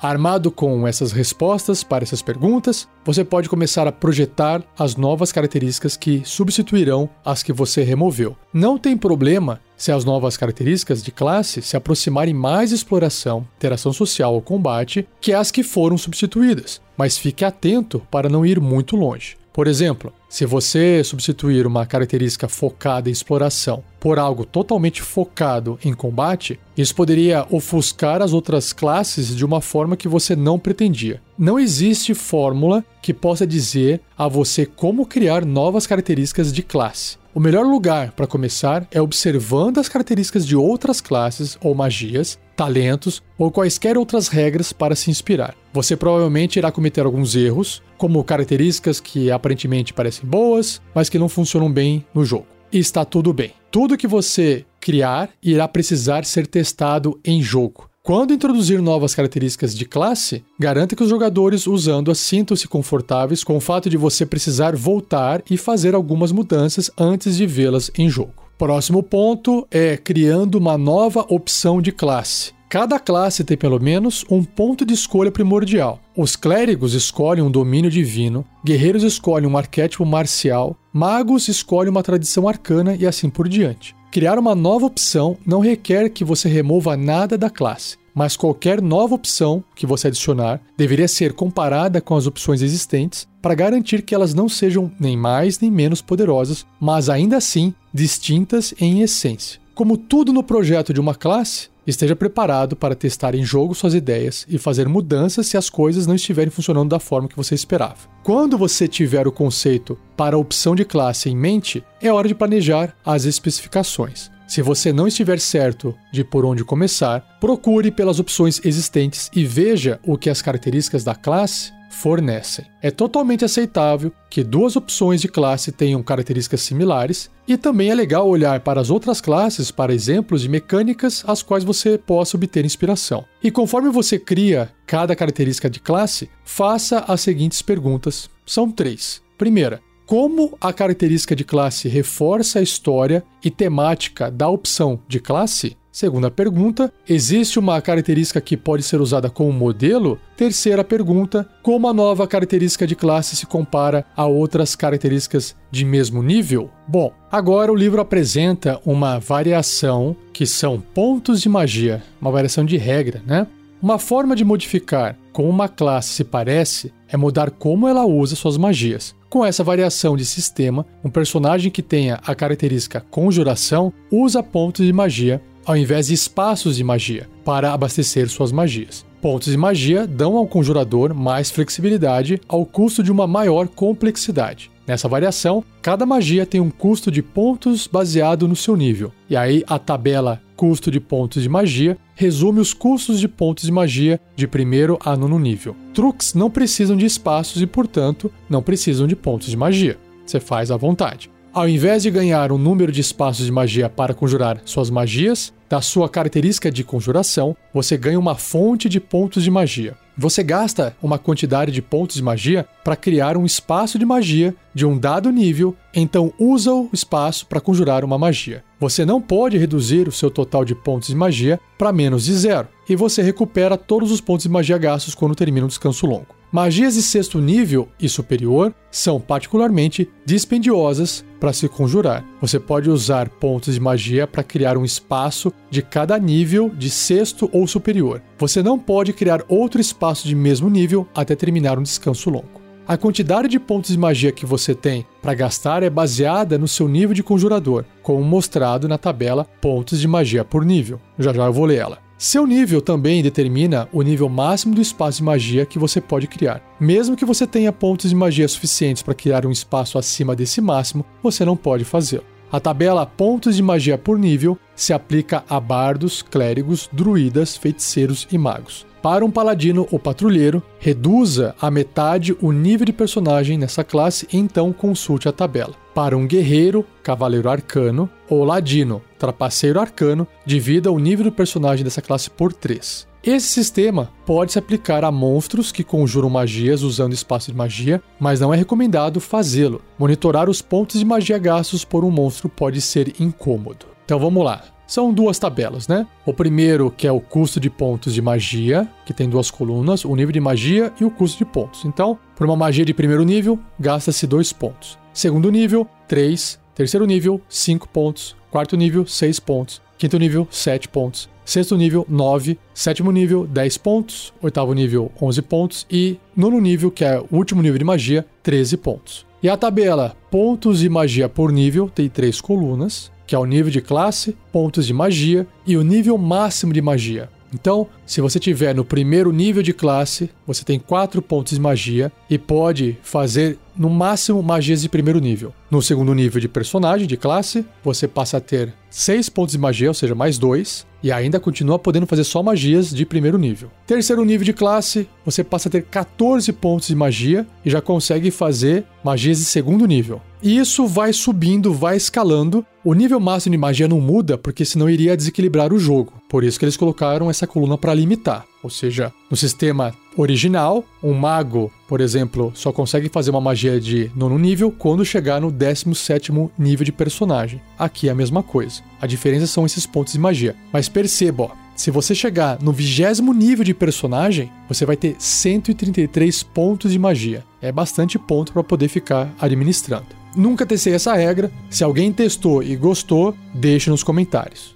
Armado 0.02 0.50
com 0.50 0.84
essas 0.84 1.12
respostas 1.12 1.84
para 1.84 2.02
essas 2.02 2.20
perguntas, 2.20 2.88
você 3.04 3.22
pode 3.22 3.48
começar 3.48 3.86
a 3.86 3.92
projetar 3.92 4.60
as 4.76 4.96
novas 4.96 5.30
características 5.30 5.96
que 5.96 6.22
substituirão 6.24 7.08
as 7.24 7.44
que 7.44 7.52
você 7.52 7.84
removeu. 7.84 8.36
Não 8.52 8.76
tem 8.76 8.96
problema 8.96 9.60
se 9.76 9.92
as 9.92 10.04
novas 10.04 10.36
características 10.36 11.04
de 11.04 11.12
classe 11.12 11.62
se 11.62 11.76
aproximarem 11.76 12.34
mais 12.34 12.72
exploração, 12.72 13.46
interação 13.56 13.92
social 13.92 14.34
ou 14.34 14.42
combate 14.42 15.06
que 15.20 15.32
as 15.32 15.52
que 15.52 15.62
foram 15.62 15.96
substituídas, 15.96 16.80
mas 16.96 17.16
fique 17.16 17.44
atento 17.44 18.02
para 18.10 18.28
não 18.28 18.44
ir 18.44 18.58
muito 18.60 18.96
longe. 18.96 19.36
Por 19.52 19.68
exemplo, 19.68 20.12
se 20.32 20.46
você 20.46 21.04
substituir 21.04 21.66
uma 21.66 21.84
característica 21.84 22.48
focada 22.48 23.10
em 23.10 23.12
exploração 23.12 23.84
por 24.00 24.18
algo 24.18 24.46
totalmente 24.46 25.02
focado 25.02 25.78
em 25.84 25.92
combate, 25.92 26.58
isso 26.74 26.94
poderia 26.94 27.46
ofuscar 27.50 28.22
as 28.22 28.32
outras 28.32 28.72
classes 28.72 29.36
de 29.36 29.44
uma 29.44 29.60
forma 29.60 29.94
que 29.94 30.08
você 30.08 30.34
não 30.34 30.58
pretendia. 30.58 31.20
Não 31.38 31.58
existe 31.58 32.14
fórmula 32.14 32.82
que 33.02 33.12
possa 33.12 33.46
dizer 33.46 34.00
a 34.16 34.26
você 34.26 34.64
como 34.64 35.04
criar 35.04 35.44
novas 35.44 35.86
características 35.86 36.50
de 36.50 36.62
classe. 36.62 37.18
o 37.34 37.40
melhor 37.40 37.66
lugar 37.66 38.12
para 38.12 38.26
começar 38.26 38.86
é 38.90 39.02
observando 39.02 39.78
as 39.78 39.88
características 39.88 40.46
de 40.46 40.56
outras 40.56 41.00
classes 41.02 41.58
ou 41.62 41.74
magias, 41.74 42.38
talentos 42.62 43.20
ou 43.36 43.50
quaisquer 43.50 43.98
outras 43.98 44.28
regras 44.28 44.72
para 44.72 44.94
se 44.94 45.10
inspirar. 45.10 45.56
Você 45.72 45.96
provavelmente 45.96 46.60
irá 46.60 46.70
cometer 46.70 47.04
alguns 47.04 47.34
erros, 47.34 47.82
como 47.98 48.22
características 48.22 49.00
que 49.00 49.32
aparentemente 49.32 49.92
parecem 49.92 50.24
boas, 50.24 50.80
mas 50.94 51.08
que 51.08 51.18
não 51.18 51.28
funcionam 51.28 51.72
bem 51.72 52.04
no 52.14 52.24
jogo. 52.24 52.46
E 52.72 52.78
está 52.78 53.04
tudo 53.04 53.32
bem. 53.32 53.52
Tudo 53.68 53.96
que 53.96 54.06
você 54.06 54.64
criar 54.80 55.30
irá 55.42 55.66
precisar 55.66 56.24
ser 56.24 56.46
testado 56.46 57.18
em 57.24 57.42
jogo. 57.42 57.90
Quando 58.00 58.32
introduzir 58.32 58.80
novas 58.80 59.14
características 59.14 59.76
de 59.76 59.84
classe, 59.84 60.44
garanta 60.58 60.94
que 60.94 61.02
os 61.02 61.10
jogadores 61.10 61.66
usando-as 61.66 62.18
sintam-se 62.18 62.68
confortáveis 62.68 63.42
com 63.42 63.56
o 63.56 63.60
fato 63.60 63.90
de 63.90 63.96
você 63.96 64.24
precisar 64.24 64.76
voltar 64.76 65.42
e 65.50 65.56
fazer 65.56 65.94
algumas 65.94 66.30
mudanças 66.30 66.90
antes 66.96 67.36
de 67.36 67.46
vê-las 67.46 67.90
em 67.96 68.08
jogo. 68.08 68.41
Próximo 68.58 69.02
ponto 69.02 69.66
é 69.70 69.96
criando 69.96 70.56
uma 70.56 70.78
nova 70.78 71.26
opção 71.28 71.82
de 71.82 71.90
classe. 71.90 72.52
Cada 72.68 72.98
classe 72.98 73.44
tem 73.44 73.56
pelo 73.56 73.78
menos 73.78 74.24
um 74.30 74.42
ponto 74.42 74.86
de 74.86 74.94
escolha 74.94 75.30
primordial. 75.30 76.00
Os 76.16 76.36
clérigos 76.36 76.94
escolhem 76.94 77.42
um 77.44 77.50
domínio 77.50 77.90
divino, 77.90 78.46
guerreiros 78.64 79.02
escolhem 79.02 79.46
um 79.46 79.58
arquétipo 79.58 80.06
marcial, 80.06 80.74
magos 80.90 81.48
escolhem 81.48 81.90
uma 81.90 82.02
tradição 82.02 82.48
arcana 82.48 82.96
e 82.96 83.06
assim 83.06 83.28
por 83.28 83.46
diante. 83.46 83.94
Criar 84.10 84.38
uma 84.38 84.54
nova 84.54 84.86
opção 84.86 85.36
não 85.44 85.60
requer 85.60 86.08
que 86.08 86.24
você 86.24 86.48
remova 86.48 86.96
nada 86.96 87.36
da 87.36 87.50
classe, 87.50 87.96
mas 88.14 88.36
qualquer 88.36 88.80
nova 88.80 89.14
opção 89.14 89.62
que 89.74 89.86
você 89.86 90.08
adicionar 90.08 90.60
deveria 90.76 91.08
ser 91.08 91.32
comparada 91.32 92.00
com 92.00 92.16
as 92.16 92.26
opções 92.26 92.62
existentes 92.62 93.26
para 93.40 93.54
garantir 93.54 94.02
que 94.02 94.14
elas 94.14 94.34
não 94.34 94.48
sejam 94.48 94.90
nem 94.98 95.16
mais 95.16 95.58
nem 95.60 95.70
menos 95.70 96.00
poderosas, 96.00 96.66
mas 96.80 97.08
ainda 97.08 97.36
assim 97.36 97.74
distintas 97.92 98.74
em 98.80 99.00
essência. 99.00 99.60
Como 99.74 99.96
tudo 99.96 100.32
no 100.32 100.42
projeto 100.42 100.92
de 100.92 101.00
uma 101.00 101.14
classe, 101.14 101.72
esteja 101.86 102.14
preparado 102.14 102.76
para 102.76 102.94
testar 102.94 103.34
em 103.34 103.44
jogo 103.44 103.74
suas 103.74 103.94
ideias 103.94 104.46
e 104.48 104.58
fazer 104.58 104.88
mudanças 104.88 105.46
se 105.46 105.56
as 105.56 105.68
coisas 105.68 106.06
não 106.06 106.14
estiverem 106.14 106.50
funcionando 106.50 106.90
da 106.90 106.98
forma 106.98 107.28
que 107.28 107.36
você 107.36 107.54
esperava. 107.54 107.96
Quando 108.22 108.56
você 108.56 108.86
tiver 108.86 109.26
o 109.26 109.32
conceito 109.32 109.98
para 110.16 110.36
a 110.36 110.38
opção 110.38 110.74
de 110.74 110.84
classe 110.84 111.28
em 111.28 111.36
mente, 111.36 111.82
é 112.00 112.12
hora 112.12 112.28
de 112.28 112.34
planejar 112.34 112.94
as 113.04 113.24
especificações. 113.24 114.30
Se 114.52 114.60
você 114.60 114.92
não 114.92 115.08
estiver 115.08 115.40
certo 115.40 115.96
de 116.12 116.22
por 116.22 116.44
onde 116.44 116.62
começar, 116.62 117.20
procure 117.40 117.90
pelas 117.90 118.20
opções 118.20 118.60
existentes 118.62 119.30
e 119.34 119.46
veja 119.46 119.98
o 120.04 120.18
que 120.18 120.28
as 120.28 120.42
características 120.42 121.02
da 121.02 121.14
classe 121.14 121.72
fornecem. 121.88 122.66
É 122.82 122.90
totalmente 122.90 123.46
aceitável 123.46 124.12
que 124.28 124.44
duas 124.44 124.76
opções 124.76 125.22
de 125.22 125.28
classe 125.28 125.72
tenham 125.72 126.02
características 126.02 126.60
similares, 126.60 127.30
e 127.48 127.56
também 127.56 127.88
é 127.88 127.94
legal 127.94 128.28
olhar 128.28 128.60
para 128.60 128.78
as 128.78 128.90
outras 128.90 129.22
classes 129.22 129.70
para 129.70 129.94
exemplos 129.94 130.42
de 130.42 130.50
mecânicas 130.50 131.24
às 131.26 131.42
quais 131.42 131.64
você 131.64 131.96
possa 131.96 132.36
obter 132.36 132.62
inspiração. 132.62 133.24
E 133.42 133.50
conforme 133.50 133.88
você 133.88 134.18
cria 134.18 134.70
cada 134.86 135.16
característica 135.16 135.70
de 135.70 135.80
classe, 135.80 136.28
faça 136.44 136.98
as 137.08 137.22
seguintes 137.22 137.62
perguntas. 137.62 138.28
São 138.44 138.70
três. 138.70 139.22
Primeira, 139.38 139.80
como 140.12 140.58
a 140.60 140.74
característica 140.74 141.34
de 141.34 141.42
classe 141.42 141.88
reforça 141.88 142.58
a 142.58 142.62
história 142.62 143.24
e 143.42 143.50
temática 143.50 144.30
da 144.30 144.46
opção 144.46 145.00
de 145.08 145.18
classe? 145.18 145.74
Segunda 145.90 146.30
pergunta: 146.30 146.92
existe 147.08 147.58
uma 147.58 147.80
característica 147.80 148.38
que 148.38 148.54
pode 148.54 148.82
ser 148.82 149.00
usada 149.00 149.30
como 149.30 149.50
modelo? 149.50 150.18
Terceira 150.36 150.84
pergunta: 150.84 151.48
como 151.62 151.88
a 151.88 151.94
nova 151.94 152.28
característica 152.28 152.86
de 152.86 152.94
classe 152.94 153.36
se 153.36 153.46
compara 153.46 154.04
a 154.14 154.26
outras 154.26 154.76
características 154.76 155.56
de 155.70 155.82
mesmo 155.82 156.22
nível? 156.22 156.68
Bom, 156.86 157.10
agora 157.30 157.72
o 157.72 157.74
livro 157.74 157.98
apresenta 157.98 158.78
uma 158.84 159.18
variação 159.18 160.14
que 160.30 160.44
são 160.44 160.78
pontos 160.78 161.40
de 161.40 161.48
magia, 161.48 162.02
uma 162.20 162.30
variação 162.30 162.66
de 162.66 162.76
regra, 162.76 163.22
né? 163.26 163.46
Uma 163.82 163.98
forma 163.98 164.36
de 164.36 164.44
modificar 164.44 165.18
como 165.32 165.48
uma 165.48 165.68
classe 165.68 166.10
se 166.10 166.22
parece 166.22 166.94
é 167.08 167.16
mudar 167.16 167.50
como 167.50 167.88
ela 167.88 168.06
usa 168.06 168.36
suas 168.36 168.56
magias. 168.56 169.12
Com 169.28 169.44
essa 169.44 169.64
variação 169.64 170.16
de 170.16 170.24
sistema, 170.24 170.86
um 171.02 171.10
personagem 171.10 171.68
que 171.68 171.82
tenha 171.82 172.20
a 172.24 172.32
característica 172.32 173.04
conjuração 173.10 173.92
usa 174.08 174.40
pontos 174.40 174.86
de 174.86 174.92
magia 174.92 175.42
ao 175.66 175.76
invés 175.76 176.06
de 176.06 176.14
espaços 176.14 176.76
de 176.76 176.84
magia, 176.84 177.28
para 177.44 177.72
abastecer 177.72 178.28
suas 178.28 178.52
magias. 178.52 179.04
Pontos 179.20 179.50
de 179.50 179.56
magia 179.56 180.06
dão 180.06 180.36
ao 180.36 180.46
conjurador 180.46 181.12
mais 181.12 181.50
flexibilidade 181.50 182.40
ao 182.46 182.64
custo 182.64 183.02
de 183.02 183.10
uma 183.10 183.26
maior 183.26 183.66
complexidade. 183.66 184.70
Nessa 184.86 185.08
variação, 185.08 185.64
cada 185.80 186.04
magia 186.04 186.44
tem 186.44 186.60
um 186.60 186.70
custo 186.70 187.10
de 187.10 187.22
pontos 187.22 187.86
baseado 187.86 188.46
no 188.48 188.56
seu 188.56 188.76
nível. 188.76 189.12
E 189.30 189.36
aí 189.36 189.64
a 189.66 189.78
tabela 189.78 190.40
custo 190.56 190.90
de 190.90 191.00
pontos 191.00 191.42
de 191.42 191.48
magia 191.48 191.96
resume 192.22 192.60
os 192.60 192.72
custos 192.72 193.18
de 193.18 193.26
pontos 193.26 193.64
de 193.64 193.72
magia 193.72 194.20
de 194.36 194.46
primeiro 194.46 194.96
a 195.04 195.16
nono 195.16 195.40
nível. 195.40 195.74
Truques 195.92 196.34
não 196.34 196.48
precisam 196.48 196.96
de 196.96 197.04
espaços 197.04 197.60
e, 197.60 197.66
portanto, 197.66 198.30
não 198.48 198.62
precisam 198.62 199.08
de 199.08 199.16
pontos 199.16 199.48
de 199.48 199.56
magia. 199.56 199.98
Você 200.24 200.38
faz 200.38 200.70
à 200.70 200.76
vontade. 200.76 201.28
Ao 201.52 201.68
invés 201.68 202.04
de 202.04 202.12
ganhar 202.12 202.52
um 202.52 202.58
número 202.58 202.92
de 202.92 203.00
espaços 203.00 203.44
de 203.44 203.50
magia 203.50 203.88
para 203.88 204.14
conjurar 204.14 204.62
suas 204.64 204.88
magias, 204.88 205.52
da 205.68 205.80
sua 205.80 206.08
característica 206.08 206.70
de 206.70 206.84
conjuração, 206.84 207.56
você 207.74 207.96
ganha 207.96 208.20
uma 208.20 208.36
fonte 208.36 208.88
de 208.88 209.00
pontos 209.00 209.42
de 209.42 209.50
magia. 209.50 209.96
Você 210.16 210.44
gasta 210.44 210.94
uma 211.02 211.18
quantidade 211.18 211.72
de 211.72 211.82
pontos 211.82 212.16
de 212.16 212.22
magia 212.22 212.66
para 212.84 212.94
criar 212.94 213.36
um 213.36 213.44
espaço 213.44 213.98
de 213.98 214.06
magia 214.06 214.54
de 214.72 214.86
um 214.86 214.96
dado 214.96 215.30
nível, 215.30 215.74
então 215.92 216.32
usa 216.38 216.72
o 216.72 216.88
espaço 216.92 217.46
para 217.46 217.60
conjurar 217.60 218.04
uma 218.04 218.18
magia. 218.18 218.62
Você 218.82 219.06
não 219.06 219.20
pode 219.20 219.56
reduzir 219.56 220.08
o 220.08 220.12
seu 220.12 220.28
total 220.28 220.64
de 220.64 220.74
pontos 220.74 221.06
de 221.06 221.14
magia 221.14 221.60
para 221.78 221.92
menos 221.92 222.24
de 222.24 222.34
zero, 222.34 222.66
e 222.88 222.96
você 222.96 223.22
recupera 223.22 223.78
todos 223.78 224.10
os 224.10 224.20
pontos 224.20 224.42
de 224.42 224.48
magia 224.48 224.76
gastos 224.76 225.14
quando 225.14 225.36
termina 225.36 225.64
um 225.64 225.68
descanso 225.68 226.04
longo. 226.04 226.34
Magias 226.50 226.94
de 226.94 227.02
sexto 227.02 227.40
nível 227.40 227.88
e 228.00 228.08
superior 228.08 228.74
são 228.90 229.20
particularmente 229.20 230.10
dispendiosas 230.26 231.24
para 231.38 231.52
se 231.52 231.68
conjurar. 231.68 232.24
Você 232.40 232.58
pode 232.58 232.90
usar 232.90 233.28
pontos 233.28 233.72
de 233.72 233.80
magia 233.80 234.26
para 234.26 234.42
criar 234.42 234.76
um 234.76 234.84
espaço 234.84 235.52
de 235.70 235.80
cada 235.80 236.18
nível 236.18 236.68
de 236.68 236.90
sexto 236.90 237.48
ou 237.52 237.68
superior. 237.68 238.20
Você 238.36 238.64
não 238.64 238.80
pode 238.80 239.12
criar 239.12 239.44
outro 239.48 239.80
espaço 239.80 240.26
de 240.26 240.34
mesmo 240.34 240.68
nível 240.68 241.06
até 241.14 241.36
terminar 241.36 241.78
um 241.78 241.84
descanso 241.84 242.28
longo. 242.30 242.61
A 242.86 242.96
quantidade 242.96 243.46
de 243.46 243.60
pontos 243.60 243.92
de 243.92 243.98
magia 243.98 244.32
que 244.32 244.44
você 244.44 244.74
tem 244.74 245.06
para 245.22 245.34
gastar 245.34 245.84
é 245.84 245.90
baseada 245.90 246.58
no 246.58 246.66
seu 246.66 246.88
nível 246.88 247.14
de 247.14 247.22
conjurador, 247.22 247.84
como 248.02 248.22
mostrado 248.24 248.88
na 248.88 248.98
tabela 248.98 249.44
Pontos 249.60 250.00
de 250.00 250.08
Magia 250.08 250.44
por 250.44 250.64
nível. 250.64 251.00
Já 251.16 251.32
já 251.32 251.44
eu 251.44 251.52
vou 251.52 251.64
ler 251.64 251.78
ela. 251.78 251.98
Seu 252.18 252.44
nível 252.44 252.80
também 252.80 253.22
determina 253.22 253.88
o 253.92 254.02
nível 254.02 254.28
máximo 254.28 254.74
do 254.74 254.80
espaço 254.80 255.18
de 255.18 255.24
magia 255.24 255.64
que 255.64 255.78
você 255.78 256.00
pode 256.00 256.26
criar. 256.26 256.60
Mesmo 256.78 257.16
que 257.16 257.24
você 257.24 257.46
tenha 257.46 257.72
pontos 257.72 258.10
de 258.10 258.16
magia 258.16 258.46
suficientes 258.48 259.02
para 259.02 259.14
criar 259.14 259.46
um 259.46 259.50
espaço 259.50 259.96
acima 259.96 260.34
desse 260.34 260.60
máximo, 260.60 261.04
você 261.22 261.44
não 261.44 261.56
pode 261.56 261.84
fazê-lo. 261.84 262.24
A 262.50 262.60
tabela 262.60 263.06
pontos 263.06 263.56
de 263.56 263.62
magia 263.62 263.96
por 263.96 264.18
nível 264.18 264.58
se 264.74 264.92
aplica 264.92 265.44
a 265.48 265.58
bardos, 265.58 266.20
clérigos, 266.20 266.88
druidas, 266.92 267.56
feiticeiros 267.56 268.26
e 268.30 268.36
magos. 268.36 268.86
Para 269.02 269.24
um 269.24 269.30
paladino 269.32 269.88
ou 269.90 269.98
patrulheiro, 269.98 270.62
reduza 270.78 271.56
a 271.60 271.68
metade 271.72 272.36
o 272.40 272.52
nível 272.52 272.86
de 272.86 272.92
personagem 272.92 273.58
nessa 273.58 273.82
classe 273.82 274.28
e 274.32 274.38
então 274.38 274.72
consulte 274.72 275.28
a 275.28 275.32
tabela. 275.32 275.74
Para 275.92 276.16
um 276.16 276.24
guerreiro, 276.24 276.86
cavaleiro 277.02 277.50
arcano 277.50 278.08
ou 278.30 278.44
ladino, 278.44 279.02
trapaceiro 279.18 279.80
arcano, 279.80 280.26
divida 280.46 280.92
o 280.92 281.00
nível 281.00 281.24
do 281.24 281.32
personagem 281.32 281.82
dessa 281.82 282.00
classe 282.00 282.30
por 282.30 282.52
3. 282.52 283.08
Esse 283.24 283.48
sistema 283.48 284.10
pode 284.24 284.52
se 284.52 284.58
aplicar 284.58 285.04
a 285.04 285.10
monstros 285.10 285.72
que 285.72 285.82
conjuram 285.82 286.30
magias 286.30 286.82
usando 286.82 287.12
espaço 287.12 287.50
de 287.50 287.56
magia, 287.56 288.00
mas 288.20 288.38
não 288.38 288.54
é 288.54 288.56
recomendado 288.56 289.20
fazê-lo. 289.20 289.82
Monitorar 289.98 290.48
os 290.48 290.62
pontos 290.62 291.00
de 291.00 291.04
magia 291.04 291.38
gastos 291.38 291.84
por 291.84 292.04
um 292.04 292.10
monstro 292.10 292.48
pode 292.48 292.80
ser 292.80 293.20
incômodo. 293.20 293.86
Então 294.04 294.18
vamos 294.18 294.44
lá 294.44 294.71
são 294.86 295.12
duas 295.12 295.38
tabelas, 295.38 295.88
né? 295.88 296.06
O 296.26 296.32
primeiro, 296.32 296.90
que 296.90 297.06
é 297.06 297.12
o 297.12 297.20
custo 297.20 297.58
de 297.58 297.70
pontos 297.70 298.14
de 298.14 298.22
magia, 298.22 298.88
que 299.06 299.14
tem 299.14 299.28
duas 299.28 299.50
colunas, 299.50 300.04
o 300.04 300.14
nível 300.14 300.32
de 300.32 300.40
magia 300.40 300.92
e 301.00 301.04
o 301.04 301.10
custo 301.10 301.38
de 301.38 301.44
pontos. 301.44 301.84
Então, 301.84 302.18
por 302.36 302.46
uma 302.46 302.56
magia 302.56 302.84
de 302.84 302.92
primeiro 302.92 303.24
nível, 303.24 303.58
gasta-se 303.78 304.26
dois 304.26 304.52
pontos. 304.52 304.98
Segundo 305.12 305.50
nível, 305.50 305.86
3. 306.08 306.60
Terceiro 306.74 307.06
nível, 307.06 307.40
5 307.48 307.88
pontos. 307.88 308.36
Quarto 308.50 308.76
nível, 308.76 309.06
6 309.06 309.40
pontos. 309.40 309.80
Quinto 309.98 310.18
nível, 310.18 310.48
7 310.50 310.88
pontos. 310.88 311.28
Sexto 311.44 311.76
nível, 311.76 312.06
9. 312.08 312.58
Sétimo 312.72 313.10
nível, 313.10 313.46
10 313.46 313.78
pontos. 313.78 314.32
Oitavo 314.40 314.72
nível, 314.72 315.10
11 315.20 315.42
pontos. 315.42 315.86
E 315.90 316.18
nono 316.36 316.60
nível, 316.60 316.90
que 316.90 317.04
é 317.04 317.18
o 317.18 317.36
último 317.36 317.62
nível 317.62 317.78
de 317.78 317.84
magia, 317.84 318.24
13 318.42 318.76
pontos. 318.76 319.26
E 319.42 319.48
a 319.48 319.56
tabela 319.56 320.16
pontos 320.30 320.78
de 320.78 320.88
magia 320.88 321.28
por 321.28 321.50
nível 321.50 321.88
tem 321.88 322.08
três 322.08 322.40
colunas 322.40 323.10
que 323.32 323.36
é 323.36 323.38
o 323.38 323.46
nível 323.46 323.70
de 323.70 323.80
classe, 323.80 324.36
pontos 324.52 324.86
de 324.86 324.92
magia 324.92 325.46
e 325.66 325.74
o 325.78 325.82
nível 325.82 326.18
máximo 326.18 326.70
de 326.70 326.82
magia. 326.82 327.30
Então, 327.50 327.86
se 328.04 328.20
você 328.20 328.38
tiver 328.38 328.74
no 328.74 328.84
primeiro 328.84 329.32
nível 329.32 329.62
de 329.62 329.72
classe, 329.72 330.28
você 330.46 330.62
tem 330.62 330.78
4 330.78 331.22
pontos 331.22 331.54
de 331.54 331.60
magia 331.60 332.12
e 332.28 332.36
pode 332.36 332.98
fazer 333.02 333.58
no 333.74 333.88
máximo 333.88 334.42
magias 334.42 334.82
de 334.82 334.88
primeiro 334.90 335.18
nível. 335.18 335.50
No 335.70 335.80
segundo 335.80 336.14
nível 336.14 336.42
de 336.42 336.48
personagem, 336.48 337.06
de 337.06 337.16
classe, 337.16 337.64
você 337.82 338.06
passa 338.06 338.36
a 338.36 338.40
ter 338.40 338.74
6 338.90 339.30
pontos 339.30 339.52
de 339.52 339.58
magia, 339.58 339.88
ou 339.88 339.94
seja, 339.94 340.14
mais 340.14 340.36
2, 340.36 340.86
e 341.02 341.10
ainda 341.10 341.40
continua 341.40 341.78
podendo 341.78 342.06
fazer 342.06 342.24
só 342.24 342.42
magias 342.42 342.90
de 342.90 343.06
primeiro 343.06 343.38
nível. 343.38 343.70
Terceiro 343.86 344.26
nível 344.26 344.44
de 344.44 344.52
classe, 344.52 345.08
você 345.24 345.42
passa 345.42 345.70
a 345.70 345.72
ter 345.72 345.84
14 345.84 346.52
pontos 346.52 346.88
de 346.88 346.94
magia 346.94 347.46
e 347.64 347.70
já 347.70 347.80
consegue 347.80 348.30
fazer 348.30 348.84
magias 349.02 349.38
de 349.38 349.46
segundo 349.46 349.86
nível. 349.86 350.20
E 350.42 350.58
isso 350.58 350.88
vai 350.88 351.12
subindo, 351.12 351.72
vai 351.72 351.96
escalando. 351.96 352.66
O 352.84 352.94
nível 352.94 353.20
máximo 353.20 353.52
de 353.52 353.58
magia 353.58 353.86
não 353.86 354.00
muda, 354.00 354.36
porque 354.36 354.64
senão 354.64 354.90
iria 354.90 355.16
desequilibrar 355.16 355.72
o 355.72 355.78
jogo. 355.78 356.14
Por 356.28 356.42
isso 356.42 356.58
que 356.58 356.64
eles 356.64 356.76
colocaram 356.76 357.30
essa 357.30 357.46
coluna 357.46 357.78
para 357.78 357.94
limitar. 357.94 358.44
Ou 358.60 358.68
seja, 358.68 359.12
no 359.30 359.36
sistema 359.36 359.94
original, 360.16 360.84
um 361.00 361.14
mago, 361.14 361.70
por 361.86 362.00
exemplo, 362.00 362.50
só 362.56 362.72
consegue 362.72 363.08
fazer 363.08 363.30
uma 363.30 363.40
magia 363.40 363.80
de 363.80 364.10
nono 364.16 364.36
nível 364.36 364.72
quando 364.76 365.04
chegar 365.04 365.40
no 365.40 365.52
17 365.52 366.32
nível 366.58 366.84
de 366.84 366.90
personagem. 366.92 367.60
Aqui 367.78 368.08
é 368.08 368.10
a 368.10 368.14
mesma 368.14 368.42
coisa. 368.42 368.82
A 369.00 369.06
diferença 369.06 369.46
são 369.46 369.64
esses 369.64 369.86
pontos 369.86 370.12
de 370.12 370.18
magia. 370.18 370.56
Mas 370.72 370.88
perceba, 370.88 371.44
ó, 371.44 371.50
se 371.76 371.90
você 371.92 372.16
chegar 372.16 372.60
no 372.60 372.72
vigésimo 372.72 373.32
nível 373.32 373.64
de 373.64 373.74
personagem, 373.74 374.50
você 374.68 374.84
vai 374.84 374.96
ter 374.96 375.14
133 375.20 376.42
pontos 376.42 376.90
de 376.90 376.98
magia. 376.98 377.44
É 377.60 377.70
bastante 377.70 378.18
ponto 378.18 378.52
para 378.52 378.64
poder 378.64 378.88
ficar 378.88 379.32
administrando. 379.40 380.21
Nunca 380.34 380.66
testei 380.66 380.94
essa 380.94 381.14
regra. 381.14 381.50
Se 381.70 381.84
alguém 381.84 382.12
testou 382.12 382.62
e 382.62 382.74
gostou, 382.76 383.34
deixe 383.54 383.90
nos 383.90 384.02
comentários. 384.02 384.74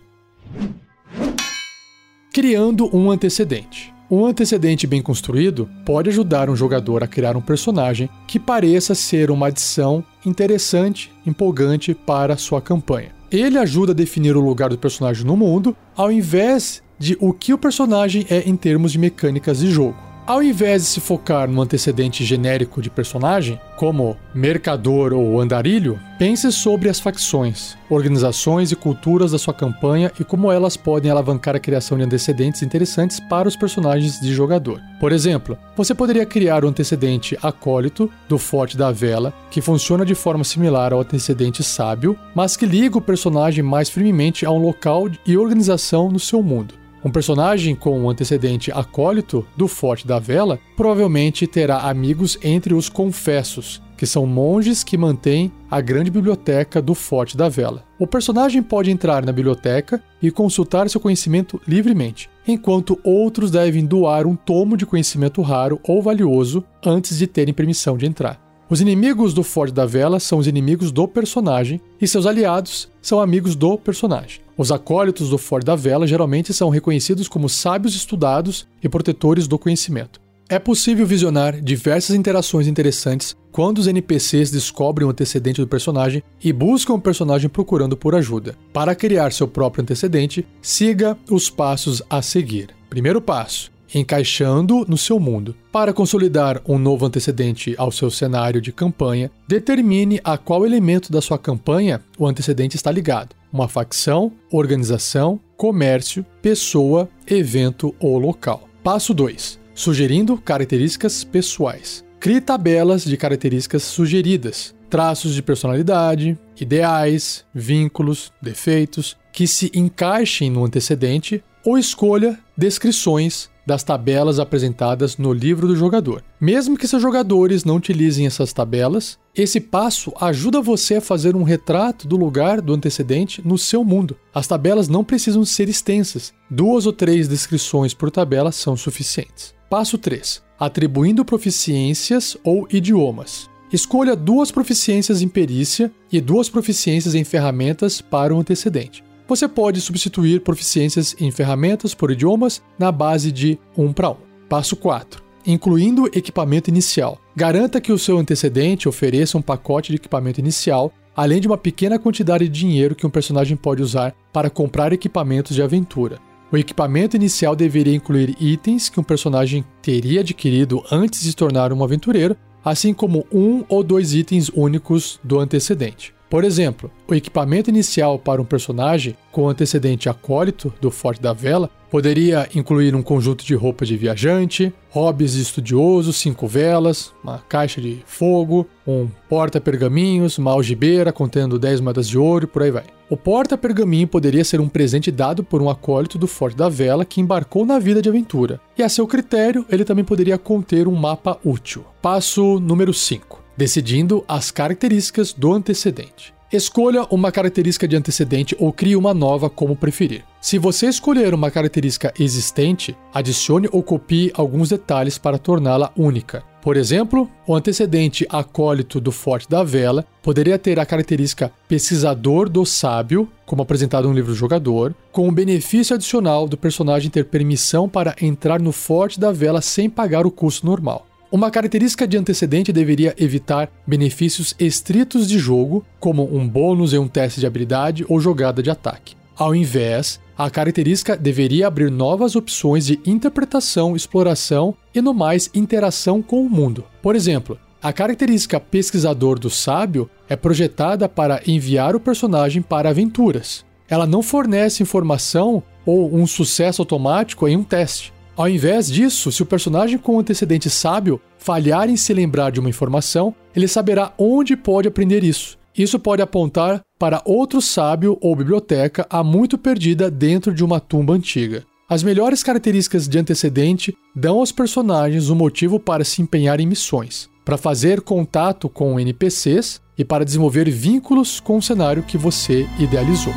Criando 2.33 2.95
um 2.95 3.11
antecedente. 3.11 3.95
Um 4.09 4.25
antecedente 4.25 4.87
bem 4.87 5.03
construído 5.03 5.69
pode 5.85 6.11
ajudar 6.11 6.49
um 6.49 6.55
jogador 6.55 7.03
a 7.03 7.09
criar 7.09 7.37
um 7.37 7.41
personagem 7.41 8.09
que 8.29 8.39
pareça 8.39 8.95
ser 8.95 9.31
uma 9.33 9.49
adição 9.49 10.05
interessante, 10.25 11.11
empolgante 11.27 11.93
para 11.93 12.37
sua 12.37 12.61
campanha. 12.61 13.11
Ele 13.33 13.59
ajuda 13.59 13.91
a 13.91 13.95
definir 13.95 14.37
o 14.37 14.41
lugar 14.41 14.71
do 14.71 14.79
personagem 14.79 15.25
no 15.25 15.37
mundo, 15.37 15.77
ao 15.97 16.13
invés 16.13 16.83
de 16.97 17.17
o 17.21 17.33
que 17.33 17.53
o 17.53 17.59
personagem 17.59 18.25
é 18.31 18.49
em 18.49 18.55
termos 18.55 18.93
de 18.93 18.99
mecânicas 18.99 19.59
de 19.59 19.71
jogo. 19.71 19.97
Ao 20.27 20.43
invés 20.43 20.83
de 20.83 20.89
se 20.89 21.01
focar 21.01 21.49
no 21.49 21.63
antecedente 21.63 22.25
genérico 22.25 22.83
de 22.83 22.91
personagem, 22.91 23.61
como 23.77 24.17
mercador 24.35 25.13
ou 25.13 25.41
andarilho, 25.41 26.01
pense 26.19 26.51
sobre 26.51 26.89
as 26.89 26.99
facções, 26.99 27.79
organizações 27.89 28.73
e 28.73 28.77
culturas 28.77 29.31
da 29.31 29.39
sua 29.39 29.55
campanha 29.55 30.11
e 30.19 30.25
como 30.25 30.51
elas 30.51 30.77
podem 30.77 31.13
alavancar 31.13 31.55
a 31.55 31.61
criação 31.61 31.97
de 31.97 32.03
antecedentes 32.03 32.61
interessantes 32.65 33.21
para 33.21 33.47
os 33.47 33.55
personagens 33.55 34.21
de 34.21 34.35
jogador. 34.35 34.81
Por 34.99 35.13
exemplo, 35.13 35.57
você 35.77 35.95
poderia 35.95 36.27
criar 36.27 36.65
o 36.65 36.69
antecedente 36.69 37.39
acólito 37.41 38.11
do 38.29 38.37
Forte 38.37 38.77
da 38.77 38.91
Vela, 38.91 39.33
que 39.49 39.61
funciona 39.61 40.05
de 40.05 40.17
forma 40.17 40.43
similar 40.43 40.93
ao 40.93 41.03
antecedente 41.03 41.63
sábio, 41.63 42.19
mas 42.35 42.57
que 42.57 42.67
liga 42.67 42.99
o 42.99 43.01
personagem 43.01 43.63
mais 43.63 43.89
firmemente 43.89 44.45
a 44.45 44.51
um 44.51 44.59
local 44.59 45.09
e 45.25 45.39
organização 45.39 46.11
no 46.11 46.19
seu 46.19 46.43
mundo. 46.43 46.75
Um 47.07 47.11
personagem 47.13 47.77
com 47.77 48.01
um 48.01 48.11
antecedente 48.11 48.73
acólito 48.73 49.47
do 49.57 49.69
Forte 49.69 50.05
da 50.05 50.19
Vela 50.19 50.59
provavelmente 50.77 51.47
terá 51.47 51.83
amigos 51.89 52.37
entre 52.43 52.75
os 52.75 52.89
confessos, 52.89 53.81
que 53.97 54.05
são 54.05 54.27
monges 54.27 54.83
que 54.83 54.99
mantêm 54.99 55.53
a 55.71 55.81
grande 55.81 56.11
biblioteca 56.11 56.83
do 56.83 56.97
Forte 56.97 57.37
da 57.37 57.49
Vela. 57.49 57.85
O 57.97 58.09
personagem 58.09 58.61
pode 58.61 58.91
entrar 58.91 59.25
na 59.25 59.31
biblioteca 59.31 60.03
e 60.21 60.33
consultar 60.33 60.91
seu 60.91 61.01
conhecimento 61.01 61.61
livremente, 61.65 62.29
enquanto 62.45 62.99
outros 63.05 63.53
devem 63.53 63.87
doar 63.87 64.27
um 64.27 64.35
tomo 64.35 64.77
de 64.77 64.85
conhecimento 64.85 65.41
raro 65.43 65.79
ou 65.85 66.03
valioso 66.03 66.65
antes 66.85 67.17
de 67.17 67.29
terem 67.29 67.55
permissão 67.55 67.97
de 67.97 68.05
entrar. 68.05 68.46
Os 68.69 68.81
inimigos 68.81 69.33
do 69.33 69.45
Forte 69.45 69.73
da 69.73 69.87
Vela 69.87 70.19
são 70.19 70.39
os 70.39 70.49
inimigos 70.49 70.91
do 70.91 71.07
personagem 71.07 71.81
e 72.01 72.09
seus 72.09 72.27
aliados 72.27 72.89
são 73.01 73.21
amigos 73.21 73.55
do 73.55 73.79
personagem. 73.79 74.41
Os 74.59 74.73
acólitos 74.73 75.31
do 75.31 75.39
Forte 75.39 75.65
da 75.65 75.77
Vela 75.77 76.05
geralmente 76.05 76.53
são 76.53 76.69
reconhecidos 76.69 77.29
como 77.29 77.49
sábios 77.49 77.95
estudados 77.95 78.67
e 78.83 78.89
protetores 78.89 79.47
do 79.47 79.57
conhecimento. 79.57 80.21
É 80.49 80.59
possível 80.59 81.07
visionar 81.07 81.61
diversas 81.61 82.17
interações 82.17 82.67
interessantes 82.67 83.37
quando 83.53 83.79
os 83.79 83.87
NPCs 83.87 84.51
descobrem 84.51 85.07
o 85.07 85.11
antecedente 85.11 85.61
do 85.61 85.69
personagem 85.69 86.21
e 86.43 86.53
buscam 86.53 86.95
o 86.95 87.01
personagem 87.01 87.49
procurando 87.49 87.97
por 87.97 88.17
ajuda. 88.17 88.57
Para 88.73 88.97
criar 88.97 89.33
seu 89.33 89.47
próprio 89.47 89.83
antecedente, 89.83 90.45
siga 90.61 91.17
os 91.31 91.49
passos 91.49 92.03
a 92.11 92.21
seguir. 92.21 92.71
Primeiro 92.91 93.21
passo: 93.21 93.71
encaixando 93.97 94.85
no 94.87 94.99
seu 94.99 95.19
mundo. 95.19 95.57
Para 95.73 95.93
consolidar 95.93 96.61
um 96.67 96.79
novo 96.79 97.07
antecedente 97.07 97.75
ao 97.79 97.91
seu 97.91 98.11
cenário 98.11 98.61
de 98.61 98.71
campanha, 98.73 99.31
determine 99.49 100.21
a 100.23 100.37
qual 100.37 100.67
elemento 100.67 101.11
da 101.11 101.23
sua 101.23 101.39
campanha 101.39 102.03
o 102.19 102.27
antecedente 102.27 102.77
está 102.77 102.91
ligado: 102.91 103.35
uma 103.53 103.69
facção, 103.69 104.31
organização, 104.51 105.41
comércio, 105.57 106.25
pessoa, 106.43 107.09
evento 107.27 107.95
ou 107.99 108.19
local. 108.19 108.69
Passo 108.85 109.15
2: 109.15 109.59
sugerindo 109.75 110.37
características 110.37 111.25
pessoais. 111.25 112.05
Crie 112.21 112.41
tabelas 112.41 113.05
de 113.05 113.17
características 113.17 113.83
sugeridas, 113.83 114.75
traços 114.91 115.35
de 115.35 115.43
personalidade, 115.43 116.39
ideais, 116.61 117.45
vínculos, 117.55 118.33
defeitos 118.41 119.17
que 119.33 119.47
se 119.47 119.71
encaixem 119.75 120.51
no 120.51 120.65
antecedente 120.65 121.43
ou 121.65 121.77
escolha 121.77 122.39
descrições 122.57 123.51
das 123.67 123.83
tabelas 123.83 124.39
apresentadas 124.39 125.19
no 125.19 125.33
livro 125.33 125.67
do 125.67 125.75
jogador. 125.75 126.23
Mesmo 126.41 126.79
que 126.79 126.87
seus 126.87 127.03
jogadores 127.03 127.65
não 127.65 127.77
utilizem 127.77 128.27
essas 128.27 128.53
tabelas, 128.53 129.19
esse 129.35 129.61
passo 129.61 130.13
ajuda 130.21 130.63
você 130.63 130.97
a 130.97 131.01
fazer 131.01 131.35
um 131.35 131.43
retrato 131.43 132.07
do 132.07 132.17
lugar 132.17 132.61
do 132.61 132.73
antecedente 132.73 133.43
no 133.45 133.59
seu 133.59 133.85
mundo. 133.85 134.17
As 134.33 134.47
tabelas 134.47 134.89
não 134.89 135.03
precisam 135.03 135.45
ser 135.45 135.69
extensas, 135.69 136.33
duas 136.49 136.87
ou 136.87 136.93
três 136.93 137.27
descrições 137.27 137.93
por 137.93 138.11
tabela 138.11 138.53
são 138.53 138.77
suficientes. 138.77 139.53
Passo 139.69 139.99
3: 139.99 140.43
atribuindo 140.59 141.25
proficiências 141.25 142.37
ou 142.45 142.69
idiomas. 142.71 143.51
Escolha 143.73 144.15
duas 144.15 144.53
proficiências 144.53 145.21
em 145.21 145.29
perícia 145.29 145.91
e 146.11 146.21
duas 146.21 146.49
proficiências 146.49 147.17
em 147.17 147.25
ferramentas 147.25 148.01
para 148.01 148.33
o 148.33 148.39
antecedente. 148.39 149.03
Você 149.29 149.49
pode 149.49 149.81
substituir 149.81 150.41
proficiências 150.41 151.17
em 151.19 151.33
ferramentas 151.33 151.95
por 151.95 152.13
idiomas 152.13 152.63
na 152.79 152.93
base 152.93 153.33
de 153.33 153.59
1 153.77 153.93
para 153.93 154.11
1. 154.11 154.17
Passo 154.49 154.77
4. 154.77 155.21
Incluindo 155.45 156.07
equipamento 156.07 156.71
inicial. 156.71 157.19
Garanta 157.35 157.81
que 157.81 157.91
o 157.91 157.99
seu 157.99 158.19
antecedente 158.19 158.89
ofereça 158.89 159.37
um 159.37 159.43
pacote 159.43 159.91
de 159.91 159.97
equipamento 159.97 160.39
inicial, 160.39 160.93
além 161.15 161.41
de 161.41 161.49
uma 161.49 161.59
pequena 161.59 161.99
quantidade 161.99 162.49
de 162.49 162.61
dinheiro 162.61 162.95
que 162.95 163.07
um 163.07 163.11
personagem 163.11 163.57
pode 163.57 163.83
usar 163.83 164.15
para 164.33 164.49
comprar 164.49 164.93
equipamentos 164.93 165.57
de 165.57 165.63
aventura. 165.63 166.21
O 166.53 166.57
equipamento 166.57 167.17
inicial 167.17 167.57
deveria 167.57 167.97
incluir 167.97 168.37
itens 168.41 168.89
que 168.89 169.01
um 169.01 169.05
personagem 169.05 169.65
teria 169.83 170.21
adquirido 170.21 170.85
antes 170.89 171.23
de 171.23 171.31
se 171.31 171.37
tornar 171.37 171.73
um 171.73 171.83
aventureiro, 171.83 172.37
assim 172.65 172.95
como 172.95 173.27
um 173.33 173.65
ou 173.69 173.83
dois 173.83 174.15
itens 174.15 174.49
únicos 174.55 175.19
do 175.25 175.41
antecedente. 175.41 176.16
Por 176.29 176.43
exemplo, 176.43 176.91
o 177.07 177.15
equipamento 177.15 177.71
inicial 177.71 178.19
para 178.19 178.43
um 178.43 178.45
personagem 178.45 179.17
com 179.31 179.49
antecedente 179.49 180.09
acólito 180.09 180.75
do 180.81 180.91
Forte 180.91 181.23
da 181.23 181.33
Vela 181.33 181.71
poderia 181.89 182.49
incluir 182.53 182.97
um 182.97 183.03
conjunto 183.03 183.45
de 183.45 183.55
roupa 183.55 183.87
de 183.87 183.97
viajante, 183.97 184.75
hobbies 184.91 185.35
de 185.35 185.43
estudioso, 185.43 186.13
cinco 186.13 186.49
velas, 186.49 187.13
uma 187.23 187.39
caixa 187.39 187.81
de 187.81 188.03
fogo, 188.07 188.67
um 188.85 189.09
porta-pergaminhos, 189.29 190.37
uma 190.37 190.51
algibeira 190.51 191.13
contendo 191.13 191.61
10 191.61 191.81
moedas 191.81 192.09
de 192.09 192.19
ouro 192.19 192.45
e 192.45 192.49
por 192.49 192.63
aí 192.63 192.73
vai. 192.73 192.85
O 193.09 193.17
porta-pergaminho 193.17 194.09
poderia 194.09 194.45
ser 194.45 194.61
um 194.61 194.69
presente 194.69 195.13
dado 195.13 195.45
por 195.45 195.63
um 195.63 195.71
acólito 195.71 196.19
do 196.19 196.27
Forte 196.27 196.57
da 196.57 196.69
Vela 196.69 197.05
que 197.05 197.21
embarcou 197.21 197.65
na 197.65 197.79
vida 197.79 198.03
de 198.03 198.09
aventura. 198.09 198.61
E 198.77 198.83
a 198.83 198.89
seu 198.89 199.07
critério, 199.07 199.65
ele 199.71 199.85
também 199.85 200.05
poderia 200.05 200.37
conter 200.37 200.89
um 200.89 200.95
mapa 200.95 201.39
útil. 201.45 201.85
Passo 202.03 202.59
número 202.59 202.93
5 202.93 203.46
decidindo 203.57 204.25
as 204.29 204.51
características 204.51 205.33
do 205.33 205.53
antecedente. 205.53 206.37
Escolha 206.53 207.05
uma 207.11 207.33
característica 207.33 207.89
de 207.89 207.97
antecedente 207.97 208.57
ou 208.61 208.73
crie 208.73 208.95
uma 208.95 209.13
nova 209.13 209.51
como 209.51 209.75
preferir. 209.75 210.23
Se 210.41 210.59
você 210.59 210.87
escolher 210.87 211.35
uma 211.35 211.51
característica 211.51 212.15
existente, 212.21 212.97
adicione 213.13 213.69
ou 213.73 213.83
copie 213.83 214.31
alguns 214.33 214.69
detalhes 214.69 215.19
para 215.19 215.39
torná-la 215.39 215.91
única. 215.97 216.45
Por 216.63 216.77
exemplo, 216.77 217.29
o 217.47 217.55
antecedente 217.55 218.27
acólito 218.29 219.01
do 219.01 219.11
Forte 219.11 219.49
da 219.49 219.65
Vela 219.65 220.05
poderia 220.23 220.57
ter 220.57 220.79
a 220.79 220.87
característica 220.87 221.51
pesquisador 221.69 222.49
do 222.49 222.65
sábio, 222.65 223.29
como 223.45 223.63
apresentado 223.63 224.09
no 224.09 224.15
livro 224.15 224.33
do 224.33 224.37
jogador, 224.37 224.95
com 225.11 225.29
o 225.29 225.33
benefício 225.33 225.95
adicional 225.95 226.49
do 226.49 226.57
personagem 226.57 227.11
ter 227.11 227.25
permissão 227.25 227.89
para 227.89 228.15
entrar 228.21 228.61
no 228.61 228.71
Forte 228.71 229.19
da 229.19 229.33
Vela 229.33 229.61
sem 229.61 229.91
pagar 229.91 230.27
o 230.27 230.31
custo 230.31 230.65
normal. 230.65 231.07
Uma 231.31 231.51
característica 231.51 232.07
de 232.07 232.17
antecedente 232.17 232.73
deveria 232.73 233.13
evitar 233.19 233.69
benefícios 233.85 234.55
estritos 234.61 235.27
de 235.27 235.39
jogo, 235.41 235.85
como 235.99 236.23
um 236.33 236.49
bônus 236.49 236.95
em 236.95 236.99
um 236.99 237.09
teste 237.09 237.41
de 237.41 237.47
habilidade 237.47 238.07
ou 238.09 238.21
jogada 238.21 238.63
de 238.63 238.71
ataque. 238.71 239.17
Ao 239.37 239.55
invés, 239.55 240.21
a 240.39 240.49
característica 240.49 241.17
deveria 241.17 241.67
abrir 241.67 241.91
novas 241.91 242.37
opções 242.37 242.87
de 242.87 243.01
interpretação, 243.05 243.97
exploração 243.97 244.75
e, 244.95 245.03
no 245.03 245.13
mais, 245.13 245.51
interação 245.53 246.23
com 246.23 246.47
o 246.47 246.49
mundo. 246.49 246.85
Por 247.03 247.17
exemplo, 247.17 247.59
a 247.83 247.93
característica 247.93 248.61
pesquisador 248.61 249.39
do 249.39 249.51
sábio 249.51 250.09
é 250.29 250.37
projetada 250.37 251.09
para 251.09 251.43
enviar 251.47 251.97
o 251.97 252.01
personagem 252.01 252.63
para 252.63 252.91
aventuras. 252.91 253.65
Ela 253.89 254.07
não 254.07 254.23
fornece 254.23 254.83
informação 254.83 255.63
ou 255.85 256.15
um 256.15 256.27
sucesso 256.27 256.83
automático 256.83 257.47
em 257.49 257.57
um 257.57 257.65
teste. 257.65 258.13
Ao 258.37 258.47
invés 258.47 258.89
disso, 258.89 259.33
se 259.33 259.43
o 259.43 259.47
personagem 259.47 259.97
com 259.97 260.21
antecedente 260.21 260.69
sábio 260.69 261.19
falhar 261.39 261.89
em 261.89 261.97
se 261.97 262.13
lembrar 262.13 262.51
de 262.51 262.61
uma 262.61 262.69
informação, 262.69 263.35
ele 263.55 263.67
saberá 263.67 264.13
onde 264.19 264.55
pode 264.55 264.87
aprender 264.87 265.25
isso. 265.25 265.57
Isso 265.77 265.99
pode 265.99 266.21
apontar 266.21 266.83
para 266.99 267.23
outro 267.25 267.63
sábio 267.63 268.19
ou 268.21 268.37
biblioteca 268.37 269.07
há 269.09 269.25
muito 269.25 269.57
perdida 269.57 270.11
dentro 270.11 270.53
de 270.53 270.63
uma 270.63 270.79
tumba 270.79 271.15
antiga. 271.15 271.65
As 271.89 272.03
melhores 272.03 272.43
características 272.43 273.09
de 273.09 273.19
antecedente 273.19 273.97
dão 274.15 274.39
aos 274.41 274.53
personagens 274.53 275.31
um 275.31 275.35
motivo 275.35 275.81
para 275.81 276.05
se 276.05 276.21
empenhar 276.21 276.61
em 276.61 276.67
missões, 276.67 277.31
para 277.43 277.57
fazer 277.57 278.03
contato 278.03 278.69
com 278.69 279.01
NPCs 279.01 279.81
e 279.97 280.05
para 280.05 280.25
desenvolver 280.25 280.69
vínculos 280.69 281.41
com 281.41 281.57
o 281.57 281.63
cenário 281.63 282.03
que 282.03 282.19
você 282.19 282.67
idealizou. 282.79 283.33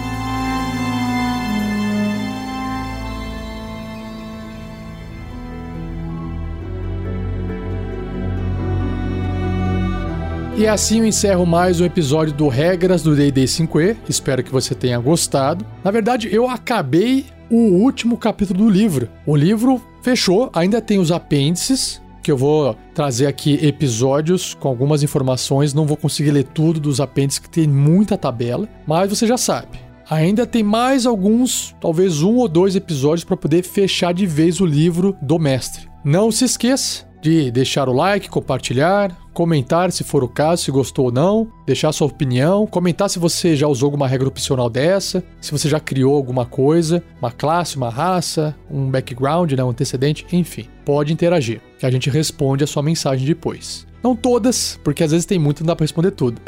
E 10.59 10.67
assim 10.67 10.99
eu 10.99 11.05
encerro 11.05 11.45
mais 11.45 11.79
um 11.79 11.85
episódio 11.85 12.33
do 12.33 12.49
Regras 12.49 13.01
do 13.01 13.15
D&D 13.15 13.45
5e. 13.45 13.95
Espero 14.09 14.43
que 14.43 14.51
você 14.51 14.75
tenha 14.75 14.99
gostado. 14.99 15.65
Na 15.81 15.89
verdade, 15.89 16.27
eu 16.29 16.49
acabei 16.49 17.27
o 17.49 17.55
último 17.55 18.17
capítulo 18.17 18.65
do 18.65 18.69
livro. 18.69 19.07
O 19.25 19.37
livro 19.37 19.81
fechou, 20.01 20.49
ainda 20.53 20.81
tem 20.81 20.99
os 20.99 21.13
apêndices, 21.13 22.01
que 22.21 22.29
eu 22.29 22.35
vou 22.35 22.75
trazer 22.93 23.27
aqui 23.27 23.57
episódios 23.65 24.53
com 24.53 24.67
algumas 24.67 25.01
informações. 25.01 25.73
Não 25.73 25.85
vou 25.85 25.95
conseguir 25.95 26.31
ler 26.31 26.43
tudo 26.43 26.77
dos 26.77 26.99
apêndices, 26.99 27.39
que 27.39 27.49
tem 27.49 27.65
muita 27.65 28.17
tabela, 28.17 28.67
mas 28.85 29.09
você 29.09 29.25
já 29.25 29.37
sabe. 29.37 29.79
Ainda 30.09 30.45
tem 30.45 30.61
mais 30.61 31.05
alguns, 31.05 31.73
talvez 31.79 32.21
um 32.21 32.35
ou 32.35 32.49
dois 32.49 32.75
episódios 32.75 33.23
para 33.23 33.37
poder 33.37 33.63
fechar 33.63 34.13
de 34.13 34.25
vez 34.25 34.59
o 34.59 34.65
livro 34.65 35.15
do 35.21 35.39
mestre. 35.39 35.87
Não 36.03 36.29
se 36.33 36.43
esqueça 36.43 37.07
de 37.21 37.51
deixar 37.51 37.89
o 37.89 37.93
like, 37.93 38.29
compartilhar, 38.29 39.15
comentar 39.33 39.91
se 39.91 40.03
for 40.03 40.23
o 40.23 40.27
caso, 40.27 40.63
se 40.63 40.71
gostou 40.71 41.05
ou 41.05 41.11
não, 41.11 41.51
deixar 41.65 41.91
sua 41.91 42.07
opinião, 42.07 42.65
comentar 42.67 43.09
se 43.09 43.19
você 43.19 43.55
já 43.55 43.67
usou 43.67 43.87
alguma 43.87 44.07
regra 44.07 44.27
opcional 44.27 44.69
dessa, 44.69 45.23
se 45.39 45.51
você 45.51 45.69
já 45.69 45.79
criou 45.79 46.15
alguma 46.15 46.45
coisa, 46.45 47.03
uma 47.21 47.31
classe, 47.31 47.77
uma 47.77 47.89
raça, 47.89 48.55
um 48.69 48.89
background, 48.89 49.51
né, 49.53 49.63
um 49.63 49.69
antecedente, 49.69 50.25
enfim. 50.31 50.67
Pode 50.85 51.13
interagir, 51.13 51.61
que 51.77 51.85
a 51.85 51.91
gente 51.91 52.09
responde 52.09 52.63
a 52.63 52.67
sua 52.67 52.83
mensagem 52.83 53.25
depois. 53.25 53.87
Não 54.03 54.15
todas, 54.15 54.79
porque 54.83 55.03
às 55.03 55.11
vezes 55.11 55.25
tem 55.25 55.37
muito 55.37 55.59
e 55.59 55.61
não 55.61 55.67
dá 55.67 55.75
para 55.75 55.83
responder 55.83 56.11
tudo. 56.11 56.41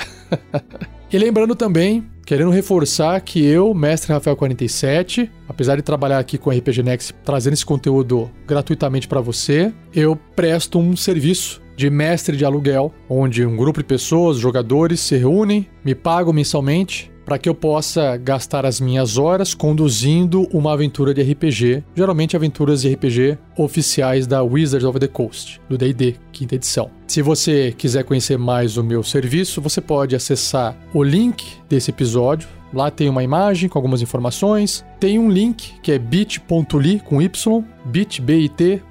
e 1.11 1.17
lembrando 1.17 1.55
também, 1.55 2.05
querendo 2.25 2.51
reforçar 2.51 3.19
que 3.21 3.43
eu, 3.43 3.73
mestre 3.73 4.13
Rafael 4.13 4.35
47, 4.35 5.31
apesar 5.47 5.75
de 5.75 5.81
trabalhar 5.81 6.19
aqui 6.19 6.37
com 6.37 6.49
RPG 6.49 6.83
Next 6.83 7.13
trazendo 7.23 7.53
esse 7.53 7.65
conteúdo 7.65 8.29
gratuitamente 8.47 9.07
para 9.07 9.21
você, 9.21 9.73
eu 9.93 10.15
presto 10.35 10.79
um 10.79 10.95
serviço 10.95 11.61
de 11.75 11.89
mestre 11.89 12.37
de 12.37 12.45
aluguel, 12.45 12.93
onde 13.09 13.45
um 13.45 13.55
grupo 13.55 13.79
de 13.79 13.85
pessoas, 13.85 14.37
jogadores, 14.37 14.99
se 14.99 15.17
reúnem, 15.17 15.67
me 15.83 15.95
pagam 15.95 16.31
mensalmente 16.31 17.11
para 17.31 17.39
que 17.39 17.47
eu 17.47 17.55
possa 17.55 18.17
gastar 18.17 18.65
as 18.65 18.81
minhas 18.81 19.17
horas 19.17 19.53
conduzindo 19.53 20.49
uma 20.51 20.73
aventura 20.73 21.13
de 21.13 21.21
RPG, 21.21 21.81
geralmente 21.95 22.35
aventuras 22.35 22.81
de 22.81 22.93
RPG 22.93 23.37
oficiais 23.55 24.27
da 24.27 24.43
Wizards 24.43 24.85
of 24.85 24.99
the 24.99 25.07
Coast, 25.07 25.61
do 25.69 25.77
D&D, 25.77 26.15
quinta 26.33 26.55
edição. 26.55 26.91
Se 27.07 27.21
você 27.21 27.73
quiser 27.77 28.03
conhecer 28.03 28.37
mais 28.37 28.75
o 28.75 28.83
meu 28.83 29.01
serviço, 29.01 29.61
você 29.61 29.79
pode 29.79 30.13
acessar 30.13 30.75
o 30.93 31.01
link 31.01 31.53
desse 31.69 31.89
episódio. 31.89 32.49
Lá 32.73 32.91
tem 32.91 33.07
uma 33.07 33.23
imagem 33.23 33.69
com 33.69 33.79
algumas 33.79 34.01
informações. 34.01 34.83
Tem 34.99 35.17
um 35.17 35.31
link 35.31 35.79
que 35.81 35.93
é 35.93 35.97
bit.ly 35.97 36.99
com 36.99 37.21
y, 37.21 37.63
bit.ly 37.85 38.81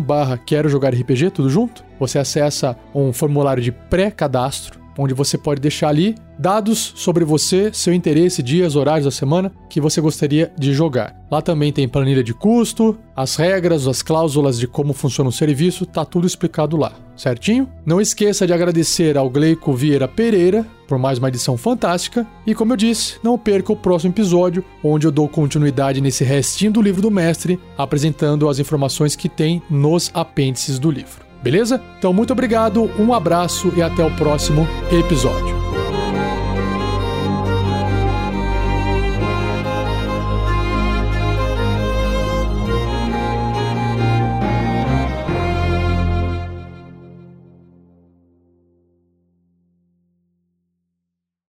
barra 0.00 0.38
quero 0.38 0.70
jogar 0.70 0.94
RPG, 0.94 1.28
tudo 1.32 1.50
junto. 1.50 1.84
Você 2.00 2.18
acessa 2.18 2.74
um 2.94 3.12
formulário 3.12 3.62
de 3.62 3.70
pré-cadastro 3.70 4.78
onde 4.98 5.14
você 5.14 5.38
pode 5.38 5.60
deixar 5.60 5.88
ali 5.88 6.16
dados 6.36 6.92
sobre 6.96 7.24
você, 7.24 7.70
seu 7.72 7.94
interesse, 7.94 8.42
dias, 8.42 8.74
horários 8.74 9.04
da 9.04 9.10
semana 9.10 9.52
que 9.70 9.80
você 9.80 10.00
gostaria 10.00 10.52
de 10.58 10.72
jogar. 10.72 11.16
Lá 11.30 11.40
também 11.40 11.72
tem 11.72 11.88
planilha 11.88 12.22
de 12.22 12.34
custo, 12.34 12.98
as 13.14 13.36
regras, 13.36 13.86
as 13.86 14.02
cláusulas 14.02 14.58
de 14.58 14.66
como 14.66 14.92
funciona 14.92 15.30
o 15.30 15.32
serviço, 15.32 15.86
tá 15.86 16.04
tudo 16.04 16.26
explicado 16.26 16.76
lá, 16.76 16.92
certinho? 17.16 17.68
Não 17.86 18.00
esqueça 18.00 18.46
de 18.46 18.52
agradecer 18.52 19.16
ao 19.16 19.30
Gleico 19.30 19.72
Vieira 19.72 20.08
Pereira 20.08 20.66
por 20.88 20.98
mais 20.98 21.18
uma 21.18 21.28
edição 21.28 21.56
fantástica 21.56 22.26
e 22.46 22.54
como 22.54 22.72
eu 22.72 22.76
disse, 22.76 23.18
não 23.22 23.36
perca 23.36 23.72
o 23.72 23.76
próximo 23.76 24.12
episódio 24.12 24.64
onde 24.82 25.06
eu 25.06 25.12
dou 25.12 25.28
continuidade 25.28 26.00
nesse 26.00 26.24
restinho 26.24 26.72
do 26.72 26.82
livro 26.82 27.02
do 27.02 27.10
mestre, 27.10 27.60
apresentando 27.76 28.48
as 28.48 28.58
informações 28.58 29.14
que 29.14 29.28
tem 29.28 29.62
nos 29.68 30.10
apêndices 30.14 30.78
do 30.78 30.90
livro. 30.90 31.27
Beleza? 31.42 31.80
Então, 31.98 32.12
muito 32.12 32.32
obrigado, 32.32 32.90
um 32.98 33.12
abraço 33.12 33.72
e 33.76 33.82
até 33.82 34.04
o 34.04 34.10
próximo 34.16 34.66
episódio. 34.90 35.67